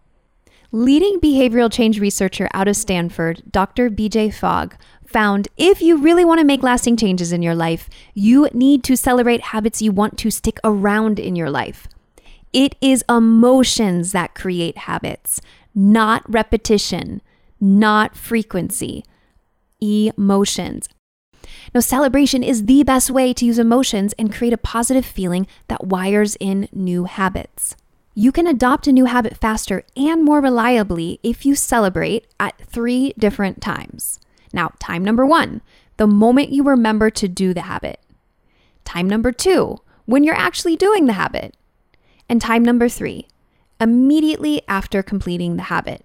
Leading 0.70 1.18
behavioral 1.18 1.72
change 1.72 1.98
researcher 1.98 2.46
out 2.52 2.68
of 2.68 2.76
Stanford, 2.76 3.42
Dr. 3.50 3.88
BJ 3.88 4.32
Fogg, 4.34 4.76
found 5.06 5.48
if 5.56 5.80
you 5.80 5.96
really 5.96 6.26
want 6.26 6.40
to 6.40 6.44
make 6.44 6.62
lasting 6.62 6.98
changes 6.98 7.32
in 7.32 7.40
your 7.40 7.54
life, 7.54 7.88
you 8.12 8.50
need 8.52 8.84
to 8.84 8.94
celebrate 8.94 9.40
habits 9.40 9.80
you 9.80 9.92
want 9.92 10.18
to 10.18 10.30
stick 10.30 10.58
around 10.62 11.18
in 11.18 11.34
your 11.34 11.48
life. 11.48 11.88
It 12.52 12.76
is 12.82 13.02
emotions 13.08 14.12
that 14.12 14.34
create 14.34 14.76
habits, 14.76 15.40
not 15.74 16.22
repetition, 16.30 17.22
not 17.58 18.14
frequency, 18.14 19.06
emotions. 19.80 20.86
Now, 21.74 21.80
celebration 21.80 22.42
is 22.42 22.66
the 22.66 22.82
best 22.82 23.10
way 23.10 23.32
to 23.32 23.46
use 23.46 23.58
emotions 23.58 24.12
and 24.18 24.30
create 24.30 24.52
a 24.52 24.58
positive 24.58 25.06
feeling 25.06 25.46
that 25.68 25.86
wires 25.86 26.36
in 26.40 26.68
new 26.72 27.04
habits. 27.04 27.74
You 28.20 28.32
can 28.32 28.48
adopt 28.48 28.88
a 28.88 28.92
new 28.92 29.04
habit 29.04 29.36
faster 29.36 29.84
and 29.96 30.24
more 30.24 30.40
reliably 30.40 31.20
if 31.22 31.46
you 31.46 31.54
celebrate 31.54 32.26
at 32.40 32.60
three 32.66 33.14
different 33.16 33.60
times. 33.60 34.18
Now, 34.52 34.72
time 34.80 35.04
number 35.04 35.24
one, 35.24 35.62
the 35.98 36.08
moment 36.08 36.50
you 36.50 36.64
remember 36.64 37.10
to 37.10 37.28
do 37.28 37.54
the 37.54 37.60
habit. 37.60 38.00
Time 38.84 39.08
number 39.08 39.30
two, 39.30 39.78
when 40.04 40.24
you're 40.24 40.34
actually 40.34 40.74
doing 40.74 41.06
the 41.06 41.12
habit. 41.12 41.56
And 42.28 42.40
time 42.40 42.64
number 42.64 42.88
three, 42.88 43.28
immediately 43.80 44.62
after 44.66 45.00
completing 45.00 45.54
the 45.54 45.70
habit. 45.70 46.04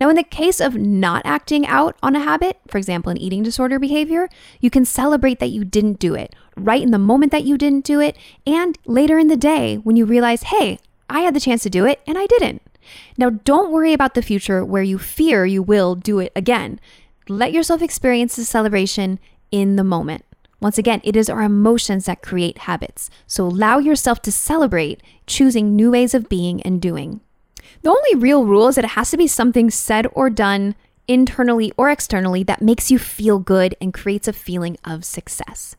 Now, 0.00 0.08
in 0.08 0.14
the 0.14 0.22
case 0.22 0.60
of 0.60 0.76
not 0.76 1.22
acting 1.24 1.66
out 1.66 1.96
on 2.04 2.14
a 2.14 2.20
habit, 2.20 2.60
for 2.68 2.78
example, 2.78 3.10
an 3.10 3.18
eating 3.18 3.42
disorder 3.42 3.80
behavior, 3.80 4.28
you 4.60 4.70
can 4.70 4.84
celebrate 4.84 5.40
that 5.40 5.50
you 5.50 5.64
didn't 5.64 5.98
do 5.98 6.14
it 6.14 6.36
right 6.56 6.82
in 6.82 6.90
the 6.90 6.98
moment 6.98 7.32
that 7.32 7.44
you 7.44 7.58
didn't 7.58 7.84
do 7.84 8.00
it, 8.00 8.16
and 8.46 8.78
later 8.86 9.18
in 9.18 9.28
the 9.28 9.36
day 9.36 9.76
when 9.76 9.96
you 9.96 10.06
realize, 10.06 10.44
hey, 10.44 10.78
I 11.08 11.20
had 11.20 11.34
the 11.34 11.40
chance 11.40 11.62
to 11.62 11.70
do 11.70 11.86
it 11.86 12.00
and 12.06 12.18
I 12.18 12.26
didn't. 12.26 12.62
Now, 13.18 13.30
don't 13.30 13.72
worry 13.72 13.92
about 13.92 14.14
the 14.14 14.22
future 14.22 14.64
where 14.64 14.82
you 14.82 14.98
fear 14.98 15.44
you 15.44 15.62
will 15.62 15.94
do 15.94 16.18
it 16.18 16.32
again. 16.36 16.80
Let 17.28 17.52
yourself 17.52 17.82
experience 17.82 18.36
the 18.36 18.44
celebration 18.44 19.18
in 19.50 19.76
the 19.76 19.84
moment. 19.84 20.24
Once 20.60 20.78
again, 20.78 21.00
it 21.04 21.16
is 21.16 21.28
our 21.28 21.42
emotions 21.42 22.06
that 22.06 22.22
create 22.22 22.58
habits. 22.58 23.10
So 23.26 23.44
allow 23.44 23.78
yourself 23.78 24.22
to 24.22 24.32
celebrate 24.32 25.02
choosing 25.26 25.76
new 25.76 25.90
ways 25.90 26.14
of 26.14 26.28
being 26.28 26.62
and 26.62 26.80
doing. 26.80 27.20
The 27.82 27.90
only 27.90 28.14
real 28.14 28.44
rule 28.44 28.68
is 28.68 28.76
that 28.76 28.84
it 28.84 28.90
has 28.92 29.10
to 29.10 29.16
be 29.16 29.26
something 29.26 29.70
said 29.70 30.06
or 30.12 30.30
done 30.30 30.74
internally 31.08 31.72
or 31.76 31.90
externally 31.90 32.42
that 32.44 32.62
makes 32.62 32.90
you 32.90 32.98
feel 32.98 33.38
good 33.38 33.76
and 33.80 33.92
creates 33.94 34.28
a 34.28 34.32
feeling 34.32 34.76
of 34.84 35.04
success. 35.04 35.76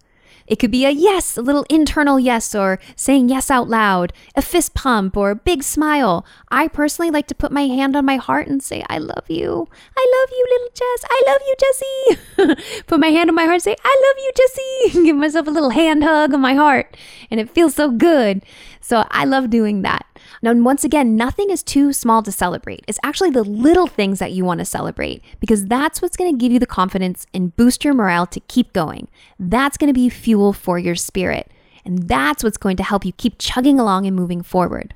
It 0.47 0.59
could 0.59 0.71
be 0.71 0.85
a 0.85 0.89
yes, 0.89 1.37
a 1.37 1.41
little 1.41 1.65
internal 1.69 2.19
yes, 2.19 2.55
or 2.55 2.79
saying 2.95 3.29
yes 3.29 3.51
out 3.51 3.67
loud, 3.67 4.13
a 4.35 4.41
fist 4.41 4.73
pump, 4.73 5.17
or 5.17 5.31
a 5.31 5.35
big 5.35 5.63
smile. 5.63 6.25
I 6.49 6.67
personally 6.67 7.11
like 7.11 7.27
to 7.27 7.35
put 7.35 7.51
my 7.51 7.63
hand 7.63 7.95
on 7.95 8.05
my 8.05 8.15
heart 8.15 8.47
and 8.47 8.63
say, 8.63 8.83
I 8.89 8.97
love 8.97 9.25
you. 9.27 9.67
I 9.97 10.07
love 10.19 10.29
you, 10.31 10.47
little 10.49 10.69
Jess. 10.73 11.05
I 11.09 11.23
love 11.27 11.41
you, 11.47 11.55
Jessie. 11.59 12.83
put 12.87 12.99
my 12.99 13.07
hand 13.07 13.29
on 13.29 13.35
my 13.35 13.43
heart 13.43 13.55
and 13.55 13.63
say, 13.63 13.75
I 13.83 14.03
love 14.07 14.23
you, 14.23 14.31
Jessie. 14.37 15.03
Give 15.05 15.15
myself 15.15 15.47
a 15.47 15.51
little 15.51 15.71
hand 15.71 16.03
hug 16.03 16.33
on 16.33 16.41
my 16.41 16.53
heart. 16.53 16.95
And 17.29 17.39
it 17.39 17.49
feels 17.49 17.75
so 17.75 17.91
good. 17.91 18.43
So 18.79 19.05
I 19.11 19.25
love 19.25 19.49
doing 19.49 19.81
that. 19.81 20.05
Now, 20.41 20.53
once 20.53 20.83
again, 20.83 21.15
nothing 21.15 21.49
is 21.49 21.63
too 21.63 21.93
small 21.93 22.21
to 22.23 22.31
celebrate. 22.31 22.83
It's 22.87 22.99
actually 23.03 23.31
the 23.31 23.43
little 23.43 23.87
things 23.87 24.19
that 24.19 24.31
you 24.31 24.45
want 24.45 24.59
to 24.59 24.65
celebrate 24.65 25.23
because 25.39 25.65
that's 25.65 26.01
what's 26.01 26.17
going 26.17 26.31
to 26.31 26.37
give 26.37 26.51
you 26.51 26.59
the 26.59 26.65
confidence 26.65 27.25
and 27.33 27.55
boost 27.55 27.83
your 27.83 27.93
morale 27.93 28.25
to 28.27 28.39
keep 28.41 28.73
going. 28.73 29.07
That's 29.39 29.77
going 29.77 29.89
to 29.89 29.99
be 29.99 30.09
fuel 30.09 30.53
for 30.53 30.77
your 30.77 30.95
spirit. 30.95 31.51
And 31.85 32.07
that's 32.07 32.43
what's 32.43 32.57
going 32.57 32.77
to 32.77 32.83
help 32.83 33.05
you 33.05 33.13
keep 33.13 33.35
chugging 33.39 33.79
along 33.79 34.05
and 34.05 34.15
moving 34.15 34.41
forward. 34.41 34.93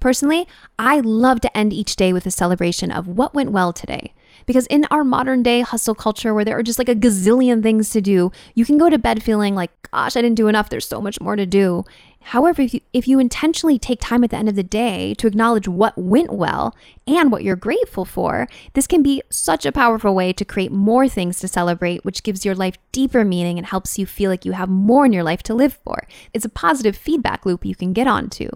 Personally, 0.00 0.46
I 0.78 1.00
love 1.00 1.40
to 1.40 1.56
end 1.56 1.72
each 1.72 1.96
day 1.96 2.12
with 2.12 2.24
a 2.24 2.30
celebration 2.30 2.92
of 2.92 3.08
what 3.08 3.34
went 3.34 3.50
well 3.50 3.72
today. 3.72 4.12
Because 4.48 4.66
in 4.68 4.86
our 4.90 5.04
modern 5.04 5.42
day 5.42 5.60
hustle 5.60 5.94
culture 5.94 6.32
where 6.32 6.42
there 6.44 6.58
are 6.58 6.62
just 6.62 6.78
like 6.78 6.88
a 6.88 6.94
gazillion 6.94 7.62
things 7.62 7.90
to 7.90 8.00
do, 8.00 8.32
you 8.54 8.64
can 8.64 8.78
go 8.78 8.88
to 8.88 8.98
bed 8.98 9.22
feeling 9.22 9.54
like, 9.54 9.70
gosh, 9.92 10.16
I 10.16 10.22
didn't 10.22 10.36
do 10.36 10.48
enough. 10.48 10.70
There's 10.70 10.88
so 10.88 11.02
much 11.02 11.20
more 11.20 11.36
to 11.36 11.44
do. 11.44 11.84
However, 12.22 12.62
if 12.62 12.72
you, 12.72 12.80
if 12.94 13.06
you 13.06 13.18
intentionally 13.18 13.78
take 13.78 14.00
time 14.00 14.24
at 14.24 14.30
the 14.30 14.38
end 14.38 14.48
of 14.48 14.54
the 14.54 14.62
day 14.62 15.12
to 15.18 15.26
acknowledge 15.26 15.68
what 15.68 15.98
went 15.98 16.32
well 16.32 16.74
and 17.06 17.30
what 17.30 17.44
you're 17.44 17.56
grateful 17.56 18.06
for, 18.06 18.48
this 18.72 18.86
can 18.86 19.02
be 19.02 19.22
such 19.28 19.66
a 19.66 19.72
powerful 19.72 20.14
way 20.14 20.32
to 20.32 20.46
create 20.46 20.72
more 20.72 21.08
things 21.10 21.40
to 21.40 21.48
celebrate, 21.48 22.02
which 22.06 22.22
gives 22.22 22.46
your 22.46 22.54
life 22.54 22.78
deeper 22.90 23.26
meaning 23.26 23.58
and 23.58 23.66
helps 23.66 23.98
you 23.98 24.06
feel 24.06 24.30
like 24.30 24.46
you 24.46 24.52
have 24.52 24.70
more 24.70 25.04
in 25.04 25.12
your 25.12 25.22
life 25.24 25.42
to 25.42 25.54
live 25.54 25.78
for. 25.84 26.08
It's 26.32 26.46
a 26.46 26.50
positive 26.50 26.96
feedback 26.96 27.44
loop 27.44 27.66
you 27.66 27.74
can 27.74 27.92
get 27.92 28.06
onto. 28.06 28.48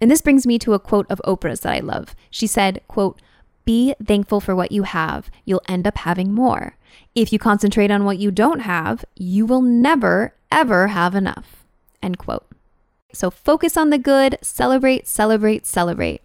And 0.00 0.10
this 0.10 0.22
brings 0.22 0.44
me 0.44 0.58
to 0.58 0.74
a 0.74 0.80
quote 0.80 1.06
of 1.08 1.22
Oprah's 1.24 1.60
that 1.60 1.72
I 1.72 1.78
love. 1.78 2.16
She 2.30 2.48
said, 2.48 2.82
quote, 2.88 3.22
be 3.66 3.94
thankful 4.02 4.40
for 4.40 4.56
what 4.56 4.72
you 4.72 4.84
have. 4.84 5.30
You'll 5.44 5.62
end 5.68 5.86
up 5.86 5.98
having 5.98 6.32
more. 6.32 6.78
If 7.14 7.32
you 7.32 7.38
concentrate 7.38 7.90
on 7.90 8.04
what 8.06 8.18
you 8.18 8.30
don't 8.30 8.60
have, 8.60 9.04
you 9.14 9.44
will 9.44 9.60
never, 9.60 10.34
ever 10.50 10.88
have 10.88 11.14
enough. 11.14 11.66
End 12.02 12.16
quote. 12.16 12.46
So 13.12 13.30
focus 13.30 13.76
on 13.76 13.90
the 13.90 13.98
good, 13.98 14.38
celebrate, 14.40 15.06
celebrate, 15.06 15.66
celebrate. 15.66 16.22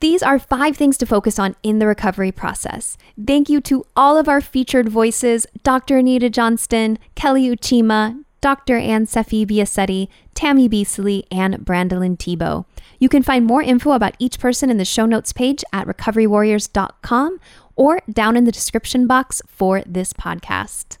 These 0.00 0.22
are 0.22 0.38
five 0.38 0.76
things 0.76 0.98
to 0.98 1.06
focus 1.06 1.38
on 1.38 1.56
in 1.62 1.78
the 1.78 1.86
recovery 1.86 2.32
process. 2.32 2.98
Thank 3.26 3.48
you 3.48 3.60
to 3.62 3.86
all 3.96 4.18
of 4.18 4.28
our 4.28 4.40
featured 4.40 4.88
voices 4.88 5.46
Dr. 5.62 5.98
Anita 5.98 6.28
Johnston, 6.28 6.98
Kelly 7.14 7.48
Uchima, 7.48 8.22
Dr. 8.40 8.76
Ann 8.76 9.06
Saffi 9.06 9.46
Biasetti, 9.46 10.08
Tammy 10.34 10.68
Beasley, 10.68 11.24
and 11.30 11.54
Brandilyn 11.64 12.18
Tebo. 12.18 12.66
You 12.98 13.08
can 13.08 13.22
find 13.22 13.44
more 13.44 13.62
info 13.62 13.92
about 13.92 14.14
each 14.18 14.38
person 14.38 14.70
in 14.70 14.76
the 14.76 14.84
show 14.84 15.06
notes 15.06 15.32
page 15.32 15.64
at 15.72 15.86
recoverywarriors.com 15.86 17.40
or 17.76 18.00
down 18.10 18.36
in 18.36 18.44
the 18.44 18.52
description 18.52 19.06
box 19.06 19.42
for 19.46 19.82
this 19.86 20.12
podcast. 20.12 20.98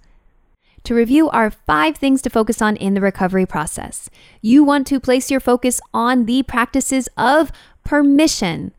To 0.84 0.94
review 0.94 1.30
our 1.30 1.50
five 1.50 1.96
things 1.96 2.20
to 2.22 2.30
focus 2.30 2.60
on 2.60 2.76
in 2.76 2.92
the 2.92 3.00
recovery 3.00 3.46
process, 3.46 4.10
you 4.42 4.62
want 4.62 4.86
to 4.88 5.00
place 5.00 5.30
your 5.30 5.40
focus 5.40 5.80
on 5.94 6.26
the 6.26 6.42
practices 6.42 7.08
of 7.16 7.50
permission, 7.84 8.72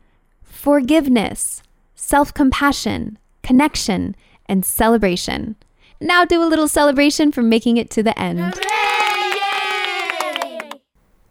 forgiveness, 0.44 1.62
self 1.96 2.32
compassion, 2.32 3.18
connection, 3.42 4.14
and 4.46 4.64
celebration. 4.64 5.56
Now 6.00 6.24
do 6.24 6.42
a 6.42 6.46
little 6.46 6.68
celebration 6.68 7.32
for 7.32 7.42
making 7.42 7.76
it 7.76 7.90
to 7.90 8.02
the 8.02 8.16
end. 8.16 8.54